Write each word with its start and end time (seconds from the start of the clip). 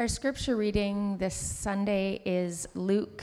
Our 0.00 0.08
scripture 0.08 0.56
reading 0.56 1.18
this 1.18 1.34
Sunday 1.34 2.22
is 2.24 2.66
Luke 2.72 3.22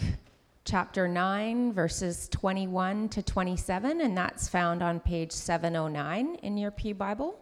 chapter 0.63 1.07
9, 1.07 1.73
verses 1.73 2.29
21 2.29 3.09
to 3.09 3.23
27, 3.23 3.99
and 3.99 4.15
that's 4.15 4.47
found 4.47 4.83
on 4.83 4.99
page 4.99 5.31
709 5.31 6.35
in 6.43 6.55
your 6.55 6.69
Pew 6.69 6.93
Bible. 6.93 7.39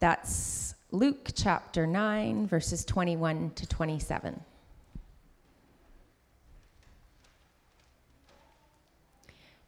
That's 0.00 0.74
Luke 0.90 1.32
chapter 1.34 1.86
9, 1.86 2.46
verses 2.46 2.82
21 2.86 3.50
to 3.56 3.66
27. 3.66 4.40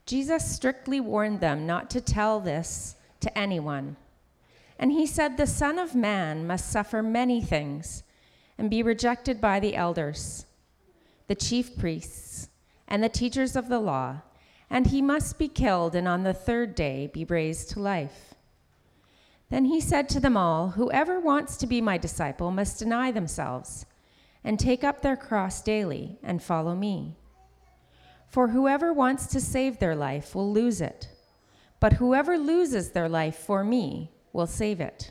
Jesus 0.06 0.50
strictly 0.50 0.98
warned 0.98 1.40
them 1.40 1.66
not 1.66 1.90
to 1.90 2.00
tell 2.00 2.40
this 2.40 2.96
to 3.20 3.38
anyone. 3.38 3.96
And 4.80 4.92
he 4.92 5.06
said, 5.06 5.36
The 5.36 5.46
Son 5.46 5.78
of 5.78 5.94
Man 5.94 6.46
must 6.46 6.72
suffer 6.72 7.02
many 7.02 7.42
things 7.42 8.02
and 8.56 8.70
be 8.70 8.82
rejected 8.82 9.38
by 9.38 9.60
the 9.60 9.76
elders, 9.76 10.46
the 11.28 11.34
chief 11.34 11.76
priests, 11.76 12.48
and 12.88 13.04
the 13.04 13.10
teachers 13.10 13.56
of 13.56 13.68
the 13.68 13.78
law, 13.78 14.22
and 14.70 14.86
he 14.86 15.02
must 15.02 15.38
be 15.38 15.48
killed 15.48 15.94
and 15.94 16.08
on 16.08 16.22
the 16.22 16.32
third 16.32 16.74
day 16.74 17.10
be 17.12 17.26
raised 17.26 17.68
to 17.70 17.80
life. 17.80 18.34
Then 19.50 19.66
he 19.66 19.82
said 19.82 20.08
to 20.08 20.20
them 20.20 20.34
all, 20.34 20.70
Whoever 20.70 21.20
wants 21.20 21.58
to 21.58 21.66
be 21.66 21.82
my 21.82 21.98
disciple 21.98 22.50
must 22.50 22.78
deny 22.78 23.10
themselves 23.10 23.84
and 24.42 24.58
take 24.58 24.82
up 24.82 25.02
their 25.02 25.16
cross 25.16 25.60
daily 25.60 26.18
and 26.22 26.42
follow 26.42 26.74
me. 26.74 27.16
For 28.28 28.48
whoever 28.48 28.94
wants 28.94 29.26
to 29.26 29.42
save 29.42 29.78
their 29.78 29.94
life 29.94 30.34
will 30.34 30.50
lose 30.50 30.80
it, 30.80 31.08
but 31.80 31.94
whoever 31.94 32.38
loses 32.38 32.92
their 32.92 33.10
life 33.10 33.36
for 33.36 33.62
me 33.62 34.10
will 34.32 34.46
save 34.46 34.80
it. 34.80 35.10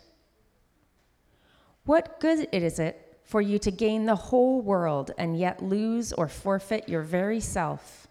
What 1.85 2.19
good 2.19 2.47
is 2.51 2.79
it 2.79 3.19
for 3.23 3.41
you 3.41 3.59
to 3.59 3.71
gain 3.71 4.05
the 4.05 4.15
whole 4.15 4.61
world 4.61 5.11
and 5.17 5.37
yet 5.37 5.63
lose 5.63 6.13
or 6.13 6.27
forfeit 6.27 6.87
your 6.87 7.01
very 7.01 7.39
self? 7.39 8.07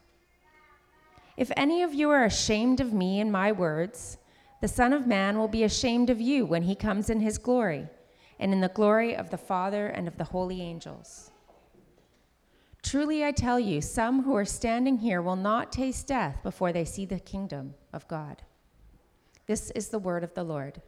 If 1.37 1.53
any 1.57 1.83
of 1.83 1.95
you 1.95 2.11
are 2.11 2.25
ashamed 2.25 2.81
of 2.81 2.93
me 2.93 3.21
and 3.21 3.31
my 3.31 3.53
words, 3.53 4.19
the 4.61 4.69
Son 4.69 4.93
of 4.93 5.07
Man 5.07 5.39
will 5.39 5.49
be 5.49 5.63
ashamed 5.63 6.11
of 6.11 6.21
you 6.21 6.45
when 6.45 6.63
he 6.63 6.75
comes 6.75 7.09
in 7.09 7.21
his 7.21 7.39
glory, 7.39 7.87
and 8.41 8.53
in 8.53 8.61
the 8.61 8.69
glory 8.69 9.15
of 9.15 9.31
the 9.31 9.39
Father 9.39 9.87
and 9.87 10.09
of 10.09 10.19
the 10.19 10.25
holy 10.25 10.61
angels. 10.61 11.31
Truly 12.83 13.25
I 13.25 13.33
tell 13.33 13.61
you, 13.61 13.81
some 13.81 14.23
who 14.23 14.35
are 14.35 14.45
standing 14.45 14.99
here 14.99 15.23
will 15.23 15.37
not 15.37 15.71
taste 15.71 16.09
death 16.09 16.41
before 16.43 16.73
they 16.73 16.85
see 16.85 17.05
the 17.05 17.21
kingdom 17.21 17.75
of 17.93 18.09
God. 18.09 18.43
This 19.47 19.71
is 19.73 19.89
the 19.89 19.99
word 19.99 20.25
of 20.25 20.35
the 20.35 20.45
Lord. 20.45 20.83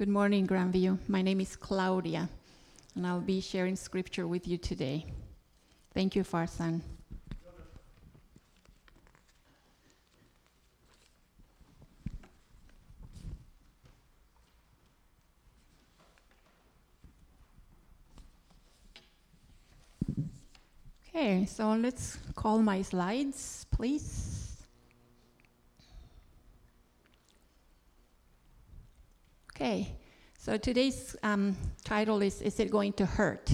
Good 0.00 0.08
morning, 0.08 0.46
Grandview. 0.46 0.96
My 1.08 1.20
name 1.20 1.42
is 1.42 1.56
Claudia, 1.56 2.26
and 2.96 3.06
I'll 3.06 3.20
be 3.20 3.42
sharing 3.42 3.76
scripture 3.76 4.26
with 4.26 4.48
you 4.48 4.56
today. 4.56 5.04
Thank 5.92 6.16
you, 6.16 6.24
Farsan. 6.24 6.80
Okay, 21.10 21.44
so 21.44 21.72
let's 21.74 22.16
call 22.34 22.62
my 22.62 22.80
slides, 22.80 23.66
please. 23.70 24.29
So 30.36 30.56
today's 30.56 31.14
um, 31.22 31.56
title 31.84 32.22
is 32.22 32.42
Is 32.42 32.58
It 32.58 32.72
Going 32.72 32.92
to 32.94 33.06
Hurt? 33.06 33.52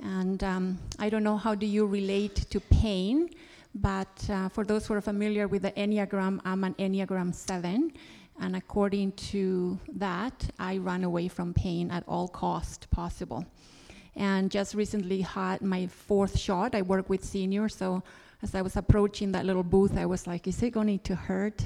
And 0.00 0.44
um, 0.44 0.78
I 1.00 1.08
don't 1.10 1.24
know 1.24 1.36
how 1.36 1.56
do 1.56 1.66
you 1.66 1.86
relate 1.86 2.36
to 2.50 2.60
pain, 2.60 3.30
but 3.74 4.30
uh, 4.30 4.48
for 4.48 4.64
those 4.64 4.86
who 4.86 4.94
are 4.94 5.00
familiar 5.00 5.48
with 5.48 5.62
the 5.62 5.72
Enneagram, 5.72 6.40
I'm 6.44 6.62
an 6.62 6.74
Enneagram 6.74 7.34
7. 7.34 7.92
And 8.40 8.54
according 8.54 9.10
to 9.32 9.76
that, 9.96 10.48
I 10.60 10.78
run 10.78 11.02
away 11.02 11.26
from 11.26 11.52
pain 11.52 11.90
at 11.90 12.04
all 12.06 12.28
cost 12.28 12.88
possible. 12.90 13.44
And 14.14 14.52
just 14.52 14.74
recently 14.74 15.22
had 15.22 15.62
my 15.62 15.88
fourth 15.88 16.38
shot. 16.38 16.76
I 16.76 16.82
work 16.82 17.10
with 17.10 17.24
seniors, 17.24 17.74
so 17.74 18.04
as 18.40 18.54
I 18.54 18.62
was 18.62 18.76
approaching 18.76 19.32
that 19.32 19.44
little 19.44 19.64
booth, 19.64 19.98
I 19.98 20.06
was 20.06 20.28
like, 20.28 20.46
is 20.46 20.62
it 20.62 20.70
going 20.70 21.00
to 21.00 21.16
hurt? 21.16 21.64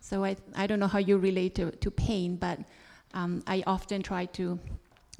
So 0.00 0.24
I, 0.24 0.36
I 0.54 0.66
don't 0.66 0.78
know 0.78 0.86
how 0.86 1.00
you 1.00 1.18
relate 1.18 1.56
to, 1.56 1.72
to 1.72 1.90
pain, 1.90 2.36
but 2.36 2.60
um, 3.14 3.42
I 3.46 3.62
often 3.66 4.02
try 4.02 4.26
to, 4.26 4.58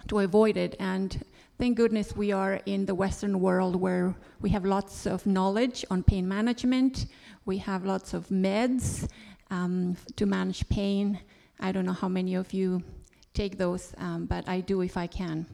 to 0.08 0.18
avoid 0.20 0.56
it. 0.56 0.76
And 0.78 1.24
thank 1.58 1.76
goodness 1.76 2.16
we 2.16 2.32
are 2.32 2.60
in 2.66 2.86
the 2.86 2.94
Western 2.94 3.40
world 3.40 3.76
where 3.76 4.14
we 4.40 4.50
have 4.50 4.64
lots 4.64 5.06
of 5.06 5.26
knowledge 5.26 5.84
on 5.90 6.02
pain 6.02 6.28
management. 6.28 7.06
We 7.44 7.58
have 7.58 7.84
lots 7.84 8.14
of 8.14 8.28
meds 8.28 9.08
um, 9.50 9.96
to 10.16 10.26
manage 10.26 10.68
pain. 10.68 11.20
I 11.60 11.72
don't 11.72 11.86
know 11.86 11.92
how 11.92 12.08
many 12.08 12.34
of 12.34 12.52
you 12.52 12.82
take 13.32 13.58
those, 13.58 13.92
um, 13.98 14.26
but 14.26 14.48
I 14.48 14.60
do 14.60 14.82
if 14.82 14.96
I 14.96 15.06
can. 15.06 15.46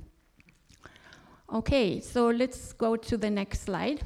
Okay, 1.53 2.00
so 2.00 2.28
let's 2.28 2.72
go 2.72 2.97
to 2.97 3.16
the 3.16 3.28
next 3.28 3.62
slide. 3.62 4.03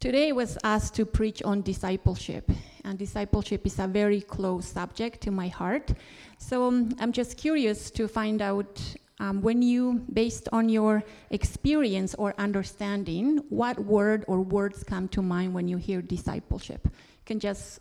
Today 0.00 0.32
was 0.32 0.56
asked 0.64 0.94
to 0.94 1.04
preach 1.04 1.42
on 1.42 1.60
discipleship, 1.60 2.50
and 2.84 2.98
discipleship 2.98 3.66
is 3.66 3.78
a 3.78 3.86
very 3.86 4.22
close 4.22 4.66
subject 4.66 5.20
to 5.20 5.30
my 5.30 5.48
heart. 5.48 5.92
So 6.38 6.68
um, 6.68 6.96
I'm 7.00 7.12
just 7.12 7.36
curious 7.36 7.90
to 7.90 8.08
find 8.08 8.40
out 8.40 8.80
um, 9.18 9.42
when 9.42 9.60
you, 9.60 10.06
based 10.10 10.48
on 10.52 10.70
your 10.70 11.04
experience 11.28 12.14
or 12.14 12.34
understanding, 12.38 13.44
what 13.50 13.78
word 13.78 14.24
or 14.26 14.40
words 14.40 14.82
come 14.82 15.06
to 15.08 15.20
mind 15.20 15.52
when 15.52 15.68
you 15.68 15.76
hear 15.76 16.00
discipleship? 16.00 16.80
You 16.86 17.26
can 17.26 17.38
just 17.38 17.80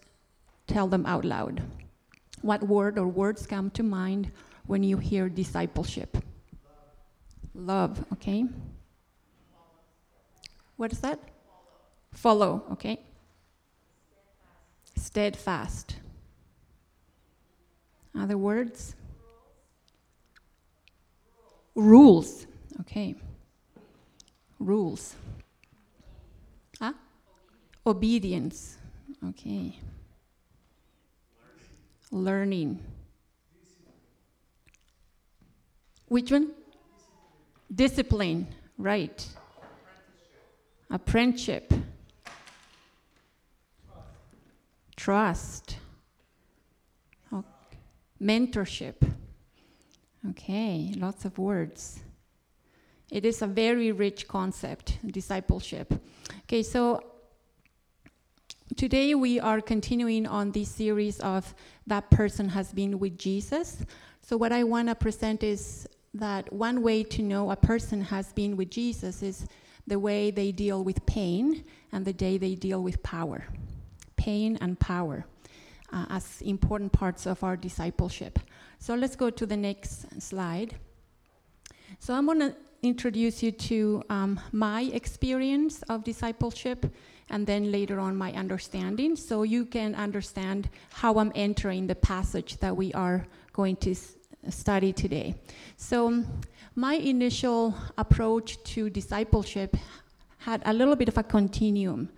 tell 0.68 0.88
them 0.88 1.06
out 1.06 1.24
loud. 1.24 1.62
What 2.42 2.64
word 2.64 3.00
or 3.00 3.08
words 3.08 3.48
come 3.48 3.70
to 3.72 3.82
mind 3.84 4.30
when 4.66 4.84
you 4.84 4.98
hear 4.98 5.30
discipleship? 5.30 6.18
Love, 7.56 7.98
Love 7.98 8.06
okay. 8.12 8.44
What 10.76 10.92
is 10.92 11.00
that? 11.00 11.18
Follow, 12.14 12.64
okay? 12.72 13.00
Steadfast. 14.96 15.96
Other 18.18 18.38
words? 18.38 18.96
Rules. 21.76 22.46
Okay. 22.82 23.16
Rules. 24.60 25.16
Huh? 26.80 26.94
Obedience. 27.86 28.78
Okay. 29.30 29.78
Learning. 32.12 32.80
Which 36.08 36.32
one? 36.32 36.52
Discipline. 37.74 38.48
Right. 38.78 39.26
Apprenticeship. 40.90 41.72
Trust, 45.00 45.78
okay. 47.32 47.48
mentorship. 48.22 48.96
Okay, 50.32 50.94
lots 50.98 51.24
of 51.24 51.38
words. 51.38 52.02
It 53.10 53.24
is 53.24 53.42
a 53.42 53.48
very 53.48 53.94
rich 53.94 54.28
concept, 54.28 55.00
discipleship. 55.08 55.94
Okay, 56.44 56.62
so 56.62 57.02
today 58.76 59.16
we 59.16 59.40
are 59.40 59.62
continuing 59.62 60.28
on 60.28 60.52
this 60.52 60.68
series 60.68 61.22
of 61.22 61.56
that 61.88 62.12
person 62.12 62.50
has 62.50 62.74
been 62.74 63.00
with 63.00 63.18
Jesus. 63.18 63.86
So 64.22 64.36
what 64.36 64.52
I 64.52 64.66
want 64.66 64.90
to 64.90 64.96
present 64.96 65.44
is 65.44 65.88
that 66.14 66.52
one 66.52 66.82
way 66.82 67.04
to 67.04 67.22
know 67.24 67.52
a 67.52 67.56
person 67.56 68.02
has 68.02 68.34
been 68.34 68.58
with 68.58 68.70
Jesus 68.70 69.24
is 69.24 69.48
the 69.88 69.98
way 69.98 70.30
they 70.30 70.52
deal 70.52 70.84
with 70.84 71.06
pain 71.06 71.64
and 71.94 72.04
the 72.04 72.14
day 72.14 72.38
they 72.38 72.56
deal 72.56 72.84
with 72.84 73.02
power. 73.02 73.46
Pain 74.30 74.60
and 74.62 74.80
power 74.80 75.26
uh, 75.92 76.06
as 76.12 76.42
important 76.44 76.92
parts 76.92 77.26
of 77.26 77.44
our 77.44 77.58
discipleship. 77.58 78.38
So 78.78 78.94
let's 78.94 79.16
go 79.16 79.32
to 79.32 79.46
the 79.48 79.58
next 79.58 80.22
slide. 80.22 80.76
So 81.98 82.14
I'm 82.14 82.28
going 82.28 82.40
to 82.40 82.56
introduce 82.84 83.42
you 83.42 83.52
to 83.52 84.04
um, 84.12 84.40
my 84.52 84.82
experience 84.94 85.82
of 85.90 86.04
discipleship 86.04 86.86
and 87.32 87.48
then 87.48 87.72
later 87.72 88.00
on 88.00 88.16
my 88.16 88.32
understanding 88.34 89.16
so 89.16 89.42
you 89.42 89.66
can 89.66 89.96
understand 89.96 90.70
how 90.94 91.18
I'm 91.18 91.32
entering 91.34 91.88
the 91.88 91.96
passage 91.96 92.58
that 92.58 92.78
we 92.78 92.94
are 92.94 93.26
going 93.54 93.78
to 93.78 93.92
s- 93.92 94.14
study 94.50 94.94
today. 94.94 95.34
So, 95.78 96.08
um, 96.08 96.28
my 96.76 96.94
initial 96.94 97.74
approach 97.98 98.64
to 98.76 98.92
discipleship 98.92 99.76
had 100.38 100.62
a 100.66 100.74
little 100.74 100.96
bit 100.96 101.08
of 101.08 101.18
a 101.18 101.24
continuum. 101.24 102.10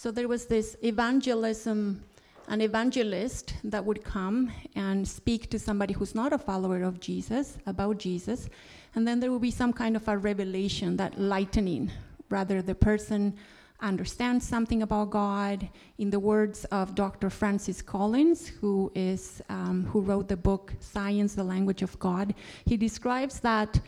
So, 0.00 0.12
there 0.12 0.28
was 0.28 0.46
this 0.46 0.76
evangelism, 0.84 2.04
an 2.46 2.60
evangelist 2.60 3.54
that 3.64 3.84
would 3.84 4.04
come 4.04 4.52
and 4.76 5.08
speak 5.08 5.50
to 5.50 5.58
somebody 5.58 5.92
who's 5.92 6.14
not 6.14 6.32
a 6.32 6.38
follower 6.38 6.84
of 6.84 7.00
Jesus 7.00 7.58
about 7.66 7.98
Jesus. 7.98 8.48
And 8.94 9.08
then 9.08 9.18
there 9.18 9.32
will 9.32 9.40
be 9.40 9.50
some 9.50 9.72
kind 9.72 9.96
of 9.96 10.06
a 10.06 10.16
revelation, 10.16 10.96
that 10.98 11.18
lightening. 11.18 11.90
Rather, 12.30 12.62
the 12.62 12.76
person 12.76 13.34
understands 13.80 14.46
something 14.46 14.82
about 14.82 15.10
God. 15.10 15.68
In 15.98 16.10
the 16.10 16.20
words 16.20 16.64
of 16.66 16.94
Dr. 16.94 17.28
Francis 17.28 17.82
Collins, 17.82 18.46
who 18.46 18.92
is 18.94 19.42
um, 19.48 19.84
who 19.86 20.00
wrote 20.00 20.28
the 20.28 20.36
book 20.36 20.74
Science: 20.78 21.34
The 21.34 21.42
Language 21.42 21.82
of 21.82 21.98
God, 21.98 22.36
he 22.66 22.76
describes 22.76 23.40
that 23.40 23.80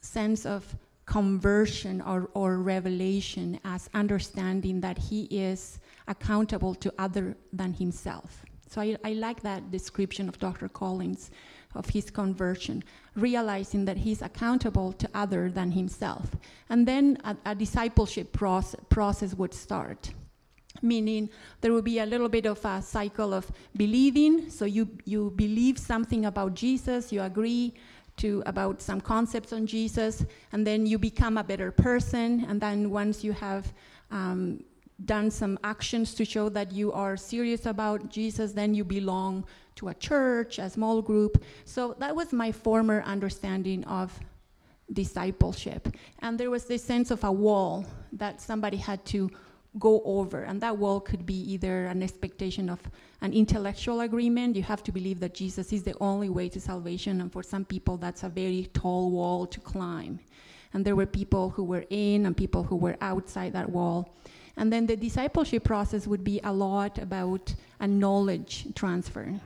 sense 0.00 0.46
of 0.46 0.64
conversion 1.08 2.02
or, 2.02 2.28
or 2.34 2.58
revelation 2.58 3.58
as 3.64 3.88
understanding 3.94 4.78
that 4.80 4.98
he 4.98 5.22
is 5.24 5.78
accountable 6.06 6.74
to 6.74 6.92
other 6.98 7.34
than 7.50 7.72
himself. 7.72 8.44
So 8.68 8.82
I, 8.82 8.96
I 9.02 9.14
like 9.14 9.40
that 9.40 9.70
description 9.70 10.28
of 10.28 10.38
Dr. 10.38 10.68
Collins 10.68 11.30
of 11.74 11.88
his 11.88 12.10
conversion, 12.10 12.84
realizing 13.16 13.86
that 13.86 13.96
he's 13.96 14.20
accountable 14.20 14.92
to 14.92 15.08
other 15.14 15.50
than 15.50 15.70
himself. 15.70 16.26
And 16.68 16.86
then 16.86 17.16
a, 17.24 17.34
a 17.46 17.54
discipleship 17.54 18.32
process, 18.32 18.80
process 18.90 19.34
would 19.34 19.54
start. 19.54 20.10
Meaning, 20.82 21.30
there 21.62 21.72
will 21.72 21.82
be 21.82 21.98
a 22.00 22.06
little 22.06 22.28
bit 22.28 22.44
of 22.44 22.62
a 22.64 22.82
cycle 22.82 23.32
of 23.32 23.50
believing. 23.76 24.50
So, 24.50 24.64
you, 24.66 24.88
you 25.06 25.32
believe 25.34 25.78
something 25.78 26.26
about 26.26 26.54
Jesus, 26.54 27.10
you 27.10 27.22
agree 27.22 27.74
to 28.18 28.42
about 28.46 28.80
some 28.82 29.00
concepts 29.00 29.52
on 29.52 29.66
Jesus, 29.66 30.24
and 30.52 30.66
then 30.66 30.86
you 30.86 30.98
become 30.98 31.38
a 31.38 31.44
better 31.44 31.70
person. 31.70 32.44
And 32.48 32.60
then, 32.60 32.90
once 32.90 33.24
you 33.24 33.32
have 33.32 33.72
um, 34.10 34.62
done 35.04 35.30
some 35.30 35.58
actions 35.64 36.14
to 36.14 36.24
show 36.24 36.48
that 36.48 36.72
you 36.72 36.92
are 36.92 37.16
serious 37.16 37.66
about 37.66 38.08
Jesus, 38.10 38.52
then 38.52 38.74
you 38.74 38.84
belong 38.84 39.44
to 39.76 39.88
a 39.88 39.94
church, 39.94 40.58
a 40.58 40.68
small 40.68 41.00
group. 41.00 41.42
So 41.64 41.94
that 41.98 42.14
was 42.14 42.32
my 42.32 42.50
former 42.50 43.02
understanding 43.02 43.84
of 43.84 44.18
discipleship. 44.92 45.88
And 46.18 46.38
there 46.38 46.50
was 46.50 46.64
this 46.64 46.82
sense 46.82 47.10
of 47.10 47.22
a 47.22 47.30
wall 47.30 47.86
that 48.12 48.40
somebody 48.40 48.76
had 48.76 49.04
to 49.06 49.30
go 49.78 50.02
over. 50.04 50.42
And 50.42 50.60
that 50.60 50.76
wall 50.76 51.00
could 51.00 51.24
be 51.24 51.40
either 51.52 51.86
an 51.86 52.02
expectation 52.02 52.68
of 52.68 52.80
an 53.20 53.32
intellectual 53.32 54.00
agreement. 54.00 54.56
You 54.56 54.62
have 54.62 54.82
to 54.84 54.92
believe 54.92 55.20
that 55.20 55.34
Jesus 55.34 55.72
is 55.72 55.82
the 55.82 55.94
only 56.00 56.28
way 56.28 56.48
to 56.50 56.60
salvation. 56.60 57.20
And 57.20 57.32
for 57.32 57.42
some 57.42 57.64
people, 57.64 57.96
that's 57.96 58.22
a 58.22 58.28
very 58.28 58.68
tall 58.72 59.10
wall 59.10 59.46
to 59.46 59.60
climb. 59.60 60.20
And 60.74 60.84
there 60.84 60.96
were 60.96 61.06
people 61.06 61.50
who 61.50 61.64
were 61.64 61.84
in 61.90 62.26
and 62.26 62.36
people 62.36 62.62
who 62.62 62.76
were 62.76 62.96
outside 63.00 63.52
that 63.54 63.70
wall. 63.70 64.14
And 64.56 64.72
then 64.72 64.86
the 64.86 64.96
discipleship 64.96 65.64
process 65.64 66.06
would 66.06 66.24
be 66.24 66.40
a 66.42 66.52
lot 66.52 66.98
about 66.98 67.54
a 67.80 67.86
knowledge 67.86 68.66
transfer, 68.74 69.40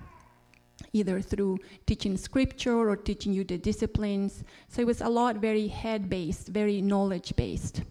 either 0.95 1.21
through 1.21 1.59
teaching 1.87 2.17
scripture 2.17 2.89
or 2.89 2.97
teaching 2.97 3.33
you 3.33 3.45
the 3.45 3.59
disciplines. 3.59 4.43
So 4.69 4.81
it 4.81 4.87
was 4.87 5.03
a 5.03 5.09
lot 5.09 5.37
very 5.37 5.69
head 5.69 6.09
based, 6.09 6.49
very 6.49 6.81
knowledge 6.81 7.37
based. 7.37 7.83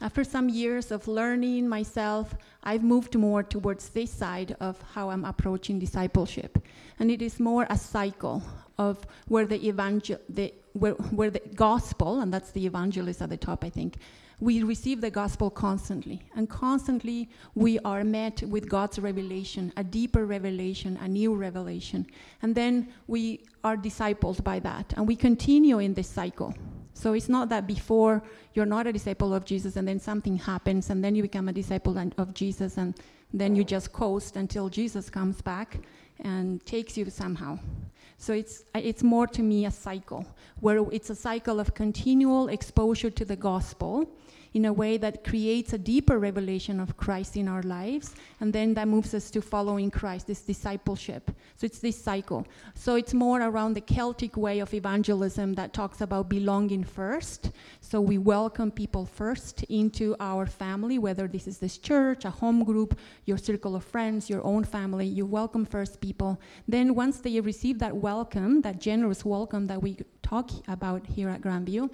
After 0.00 0.24
some 0.24 0.50
years 0.50 0.90
of 0.90 1.08
learning 1.08 1.68
myself, 1.68 2.34
I've 2.62 2.84
moved 2.84 3.16
more 3.16 3.42
towards 3.42 3.88
this 3.88 4.10
side 4.10 4.54
of 4.60 4.80
how 4.92 5.08
I'm 5.08 5.24
approaching 5.24 5.78
discipleship. 5.78 6.58
And 6.98 7.10
it 7.10 7.22
is 7.22 7.40
more 7.40 7.66
a 7.70 7.78
cycle 7.78 8.42
of 8.76 9.06
where 9.28 9.46
the 9.46 9.66
evangel 9.66 10.18
the 10.28 10.52
where, 10.74 10.92
where 10.92 11.30
the 11.30 11.40
gospel, 11.54 12.20
and 12.20 12.32
that's 12.32 12.50
the 12.50 12.66
evangelist 12.66 13.22
at 13.22 13.30
the 13.30 13.36
top, 13.38 13.64
I 13.64 13.70
think, 13.70 13.96
we 14.40 14.62
receive 14.62 15.00
the 15.00 15.10
gospel 15.10 15.48
constantly. 15.48 16.20
And 16.36 16.50
constantly 16.50 17.30
we 17.54 17.78
are 17.78 18.04
met 18.04 18.42
with 18.42 18.68
God's 18.68 18.98
revelation, 18.98 19.72
a 19.78 19.84
deeper 19.84 20.26
revelation, 20.26 20.98
a 21.00 21.08
new 21.08 21.34
revelation. 21.34 22.06
And 22.42 22.54
then 22.54 22.88
we 23.06 23.46
are 23.64 23.78
discipled 23.78 24.44
by 24.44 24.58
that. 24.60 24.92
And 24.98 25.06
we 25.06 25.16
continue 25.16 25.78
in 25.78 25.94
this 25.94 26.08
cycle. 26.08 26.54
So 26.96 27.12
it's 27.12 27.28
not 27.28 27.50
that 27.50 27.66
before 27.66 28.22
you're 28.54 28.64
not 28.64 28.86
a 28.86 28.92
disciple 28.92 29.34
of 29.34 29.44
Jesus 29.44 29.76
and 29.76 29.86
then 29.86 30.00
something 30.00 30.38
happens 30.38 30.88
and 30.88 31.04
then 31.04 31.14
you 31.14 31.20
become 31.20 31.46
a 31.46 31.52
disciple 31.52 31.94
of 32.16 32.32
Jesus 32.32 32.78
and 32.78 32.94
then 33.34 33.54
you 33.54 33.64
just 33.64 33.92
coast 33.92 34.36
until 34.36 34.70
Jesus 34.70 35.10
comes 35.10 35.42
back 35.42 35.78
and 36.20 36.64
takes 36.64 36.96
you 36.96 37.10
somehow. 37.10 37.58
So 38.16 38.32
it's, 38.32 38.64
it's 38.74 39.02
more 39.02 39.26
to 39.26 39.42
me 39.42 39.66
a 39.66 39.70
cycle, 39.70 40.24
where 40.60 40.78
it's 40.90 41.10
a 41.10 41.14
cycle 41.14 41.60
of 41.60 41.74
continual 41.74 42.48
exposure 42.48 43.10
to 43.10 43.26
the 43.26 43.36
gospel 43.36 44.08
in 44.54 44.64
a 44.64 44.72
way 44.72 44.96
that 44.96 45.24
creates 45.24 45.72
a 45.72 45.78
deeper 45.78 46.18
revelation 46.18 46.80
of 46.80 46.96
Christ 46.96 47.36
in 47.36 47.48
our 47.48 47.62
lives, 47.62 48.14
and 48.40 48.52
then 48.52 48.74
that 48.74 48.88
moves 48.88 49.14
us 49.14 49.30
to 49.30 49.40
following 49.42 49.90
Christ, 49.90 50.26
this 50.26 50.42
discipleship. 50.42 51.30
So 51.56 51.64
it's 51.64 51.78
this 51.78 52.00
cycle. 52.00 52.46
So 52.74 52.96
it's 52.96 53.14
more 53.14 53.40
around 53.42 53.74
the 53.74 53.80
Celtic 53.80 54.36
way 54.36 54.60
of 54.60 54.74
evangelism 54.74 55.54
that 55.54 55.72
talks 55.72 56.00
about 56.00 56.28
belonging 56.28 56.84
first. 56.84 57.50
So 57.80 58.00
we 58.00 58.18
welcome 58.18 58.70
people 58.70 59.06
first 59.06 59.62
into 59.64 60.16
our 60.20 60.46
family, 60.46 60.98
whether 60.98 61.28
this 61.28 61.46
is 61.46 61.58
this 61.58 61.78
church, 61.78 62.24
a 62.24 62.30
home 62.30 62.64
group, 62.64 62.98
your 63.24 63.38
circle 63.38 63.76
of 63.76 63.84
friends, 63.84 64.28
your 64.28 64.44
own 64.44 64.64
family. 64.64 65.06
You 65.06 65.26
welcome 65.26 65.64
first 65.64 66.00
people. 66.00 66.40
Then 66.66 66.94
once 66.94 67.20
they 67.20 67.40
receive 67.40 67.78
that 67.78 67.96
welcome, 67.96 68.60
that 68.62 68.80
generous 68.80 69.24
welcome 69.24 69.66
that 69.66 69.82
we 69.82 69.98
talk 70.22 70.50
about 70.68 71.06
here 71.06 71.28
at 71.28 71.40
Grandview, 71.40 71.88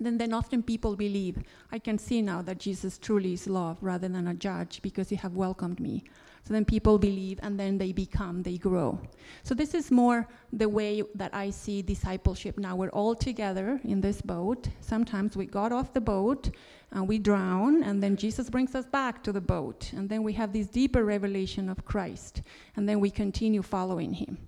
then, 0.00 0.18
then 0.18 0.32
often 0.32 0.62
people 0.62 0.96
believe, 0.96 1.38
I 1.70 1.78
can 1.78 1.98
see 1.98 2.20
now 2.20 2.42
that 2.42 2.58
Jesus 2.58 2.98
truly 2.98 3.34
is 3.34 3.46
love 3.46 3.78
rather 3.80 4.08
than 4.08 4.26
a 4.28 4.34
judge 4.34 4.82
because 4.82 5.10
you 5.10 5.16
have 5.18 5.34
welcomed 5.34 5.78
me. 5.78 6.04
So 6.46 6.52
then 6.52 6.64
people 6.66 6.98
believe 6.98 7.40
and 7.42 7.58
then 7.58 7.78
they 7.78 7.92
become, 7.92 8.42
they 8.42 8.58
grow. 8.58 9.00
So 9.44 9.54
this 9.54 9.72
is 9.72 9.90
more 9.90 10.28
the 10.52 10.68
way 10.68 11.02
that 11.14 11.34
I 11.34 11.48
see 11.50 11.80
discipleship 11.80 12.58
now. 12.58 12.76
We're 12.76 12.90
all 12.90 13.14
together 13.14 13.80
in 13.84 14.00
this 14.00 14.20
boat. 14.20 14.68
Sometimes 14.80 15.36
we 15.36 15.46
got 15.46 15.72
off 15.72 15.94
the 15.94 16.02
boat 16.02 16.50
and 16.92 17.08
we 17.08 17.18
drown, 17.18 17.82
and 17.82 18.00
then 18.00 18.14
Jesus 18.14 18.48
brings 18.50 18.74
us 18.74 18.86
back 18.86 19.22
to 19.24 19.32
the 19.32 19.40
boat. 19.40 19.92
And 19.94 20.08
then 20.08 20.22
we 20.22 20.32
have 20.34 20.52
this 20.52 20.68
deeper 20.68 21.04
revelation 21.04 21.68
of 21.68 21.84
Christ, 21.84 22.42
and 22.76 22.88
then 22.88 23.00
we 23.00 23.10
continue 23.10 23.62
following 23.62 24.12
him. 24.12 24.38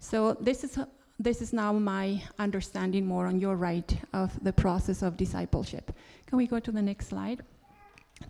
So 0.00 0.36
this 0.40 0.64
is 0.64 0.78
this 1.18 1.40
is 1.40 1.52
now 1.52 1.72
my 1.72 2.22
understanding 2.38 3.06
more 3.06 3.26
on 3.26 3.38
your 3.38 3.56
right 3.56 3.96
of 4.12 4.32
the 4.42 4.52
process 4.52 5.02
of 5.02 5.16
discipleship. 5.16 5.92
Can 6.26 6.38
we 6.38 6.46
go 6.46 6.58
to 6.58 6.72
the 6.72 6.82
next 6.82 7.08
slide? 7.08 7.42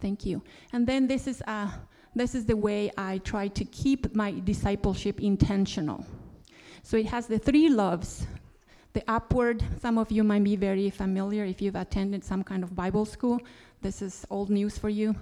Thank 0.00 0.26
you. 0.26 0.42
And 0.72 0.86
then 0.86 1.06
this 1.06 1.26
is, 1.26 1.42
uh, 1.46 1.70
this 2.14 2.34
is 2.34 2.44
the 2.44 2.56
way 2.56 2.90
I 2.96 3.18
try 3.18 3.48
to 3.48 3.64
keep 3.64 4.14
my 4.14 4.32
discipleship 4.44 5.20
intentional. 5.20 6.04
So 6.82 6.96
it 6.96 7.06
has 7.06 7.26
the 7.26 7.38
three 7.38 7.68
loves. 7.68 8.26
The 8.92 9.02
upward, 9.08 9.64
some 9.80 9.98
of 9.98 10.12
you 10.12 10.22
might 10.22 10.44
be 10.44 10.54
very 10.54 10.90
familiar 10.90 11.44
if 11.44 11.60
you've 11.60 11.74
attended 11.74 12.22
some 12.22 12.44
kind 12.44 12.62
of 12.62 12.76
Bible 12.76 13.04
school. 13.04 13.40
This 13.80 14.02
is 14.02 14.24
old 14.30 14.50
news 14.50 14.78
for 14.78 14.88
you, 14.88 15.16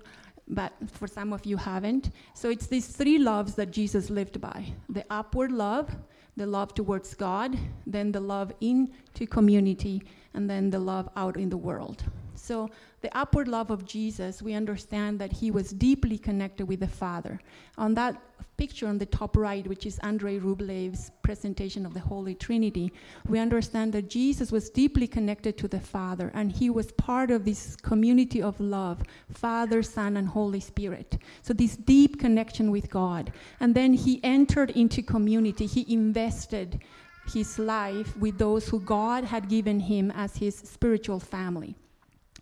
but 0.49 0.73
for 0.91 1.07
some 1.07 1.33
of 1.33 1.47
you 1.47 1.57
haven't. 1.57 2.11
So 2.35 2.51
it's 2.51 2.67
these 2.67 2.89
three 2.89 3.19
loves 3.19 3.55
that 3.55 3.71
Jesus 3.71 4.11
lived 4.11 4.41
by 4.41 4.67
the 4.89 5.05
upward 5.09 5.53
love, 5.53 5.91
the 6.37 6.47
love 6.47 6.75
towards 6.75 7.15
God, 7.15 7.59
then 7.87 8.13
the 8.13 8.21
love 8.21 8.53
into 8.61 9.27
community, 9.27 10.03
and 10.35 10.49
then 10.49 10.71
the 10.71 10.79
love 10.79 11.09
out 11.17 11.37
in 11.37 11.49
the 11.51 11.57
world. 11.57 12.05
So, 12.35 12.71
the 13.03 13.17
upward 13.19 13.49
love 13.49 13.71
of 13.71 13.85
Jesus, 13.85 14.41
we 14.41 14.55
understand 14.55 15.19
that 15.19 15.33
he 15.33 15.51
was 15.51 15.73
deeply 15.73 16.17
connected 16.17 16.67
with 16.67 16.81
the 16.81 16.89
Father. 16.89 17.41
On 17.77 17.95
that 17.95 18.17
picture 18.57 18.87
on 18.87 18.99
the 18.99 19.07
top 19.07 19.37
right, 19.37 19.67
which 19.67 19.87
is 19.87 19.99
Andrei 20.01 20.39
Rublev's 20.39 21.11
presentation 21.23 21.85
of 21.85 21.95
the 21.95 22.01
Holy 22.01 22.35
Trinity, 22.37 22.93
we 23.29 23.41
understand 23.41 23.93
that 23.93 24.09
Jesus 24.09 24.53
was 24.53 24.71
deeply 24.71 25.09
connected 25.09 25.59
to 25.59 25.67
the 25.67 25.81
Father, 25.81 26.31
and 26.33 26.53
he 26.53 26.71
was 26.71 26.93
part 26.93 27.33
of 27.33 27.45
this 27.45 27.75
community 27.75 28.41
of 28.41 28.59
love 28.61 29.03
Father, 29.33 29.83
Son, 29.83 30.17
and 30.17 30.29
Holy 30.29 30.61
Spirit. 30.61 31.19
So, 31.43 31.53
this 31.53 31.77
deep 31.77 32.21
connection 32.21 32.71
with 32.71 32.89
God. 32.89 33.33
And 33.59 33.75
then 33.75 33.95
he 33.95 34.21
entered 34.23 34.71
into 34.71 35.03
community, 35.03 35.67
he 35.67 35.93
invested 35.93 36.81
his 37.27 37.59
life 37.59 38.17
with 38.17 38.39
those 38.39 38.69
who 38.69 38.79
God 38.81 39.25
had 39.25 39.49
given 39.49 39.81
him 39.81 40.13
as 40.13 40.37
his 40.37 40.57
spiritual 40.57 41.19
family. 41.19 41.75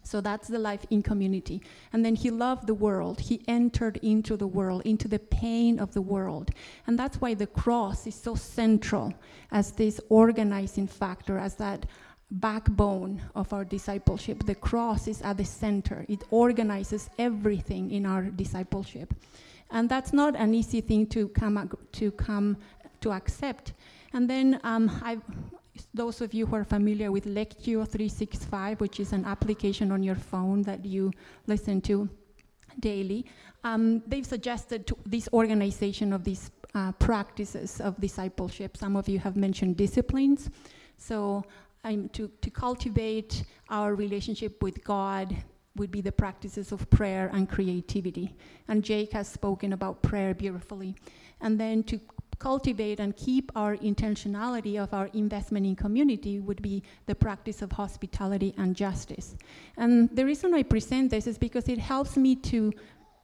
So 0.03 0.21
that's 0.21 0.49
the 0.49 0.59
life 0.59 0.85
in 0.91 1.03
community. 1.03 1.63
And 1.93 2.05
then 2.05 2.17
he 2.17 2.31
loved 2.31 2.67
the 2.67 2.75
world. 2.75 3.21
He 3.21 3.43
entered 3.47 3.99
into 3.99 4.37
the 4.37 4.47
world, 4.47 4.83
into 4.85 5.09
the 5.09 5.19
pain 5.19 5.79
of 5.79 5.93
the 5.93 6.03
world. 6.03 6.51
And 6.87 6.99
that's 6.99 7.21
why 7.21 7.35
the 7.35 7.47
cross 7.47 8.07
is 8.07 8.15
so 8.15 8.35
central 8.35 9.13
as 9.53 9.73
this 9.73 10.01
organizing 10.09 10.87
factor, 10.87 11.39
as 11.39 11.55
that 11.57 11.87
backbone 12.31 13.21
of 13.35 13.53
our 13.53 13.65
discipleship. 13.65 14.47
The 14.47 14.55
cross 14.55 15.09
is 15.09 15.21
at 15.23 15.37
the 15.37 15.45
center, 15.45 16.05
it 16.09 16.23
organizes 16.31 17.11
everything 17.19 17.91
in 17.91 18.07
our 18.07 18.23
discipleship. 18.23 19.15
And 19.71 19.89
that's 19.89 20.13
not 20.13 20.35
an 20.37 20.55
easy 20.55 20.81
thing 20.81 21.07
to 21.09 21.29
come, 21.29 21.71
to, 21.93 22.11
come 22.13 22.57
to 23.01 23.13
accept. 23.13 23.73
And 24.13 24.29
then 24.29 24.61
um, 24.65 24.91
I, 25.03 25.19
those 25.95 26.21
of 26.21 26.35
you 26.35 26.47
who 26.47 26.57
are 26.57 26.65
familiar 26.65 27.11
with 27.13 27.27
Lectio 27.27 27.87
365, 27.87 28.81
which 28.81 29.01
is 29.01 29.13
an 29.13 29.25
application 29.25 29.93
on 29.93 30.03
your 30.03 30.15
phone 30.15 30.63
that 30.63 30.85
you 30.85 31.13
listen 31.47 31.81
to 31.83 32.09
daily, 32.79 33.27
um, 33.65 34.03
they've 34.07 34.27
suggested 34.27 34.87
to 34.87 34.97
this 35.07 35.29
organization 35.33 36.13
of 36.13 36.25
these 36.25 36.51
uh, 36.75 36.93
practices 36.93 37.81
of 37.81 38.01
discipleship. 38.01 38.77
Some 38.77 38.97
of 38.97 39.09
you 39.09 39.19
have 39.19 39.37
mentioned 39.37 39.77
disciplines. 39.77 40.51
So 40.97 41.45
um, 41.85 42.09
to, 42.11 42.31
to 42.41 42.51
cultivate 42.51 43.45
our 43.69 43.95
relationship 43.95 44.63
with 44.63 44.83
God 44.85 45.37
would 45.77 45.91
be 45.91 46.01
the 46.01 46.13
practices 46.13 46.73
of 46.73 46.89
prayer 46.91 47.31
and 47.33 47.49
creativity. 47.49 48.35
And 48.69 48.83
Jake 48.83 49.13
has 49.13 49.29
spoken 49.29 49.73
about 49.73 50.03
prayer 50.03 50.35
beautifully. 50.35 50.97
And 51.41 51.59
then 51.59 51.83
to 51.85 52.01
cultivate 52.41 52.99
and 52.99 53.17
keep 53.17 53.53
our 53.55 53.77
intentionality 53.77 54.83
of 54.83 54.93
our 54.93 55.09
investment 55.13 55.65
in 55.67 55.77
community 55.77 56.41
would 56.41 56.61
be 56.61 56.83
the 57.07 57.15
practice 57.15 57.63
of 57.63 57.71
hospitality 57.71 58.53
and 58.59 58.75
justice. 58.75 59.37
And 59.77 60.09
the 60.17 60.25
reason 60.25 60.53
I 60.55 60.65
present 60.65 61.11
this 61.11 61.27
is 61.29 61.39
because 61.39 61.69
it 61.69 61.79
helps 61.79 62.17
me 62.17 62.35
to 62.53 62.73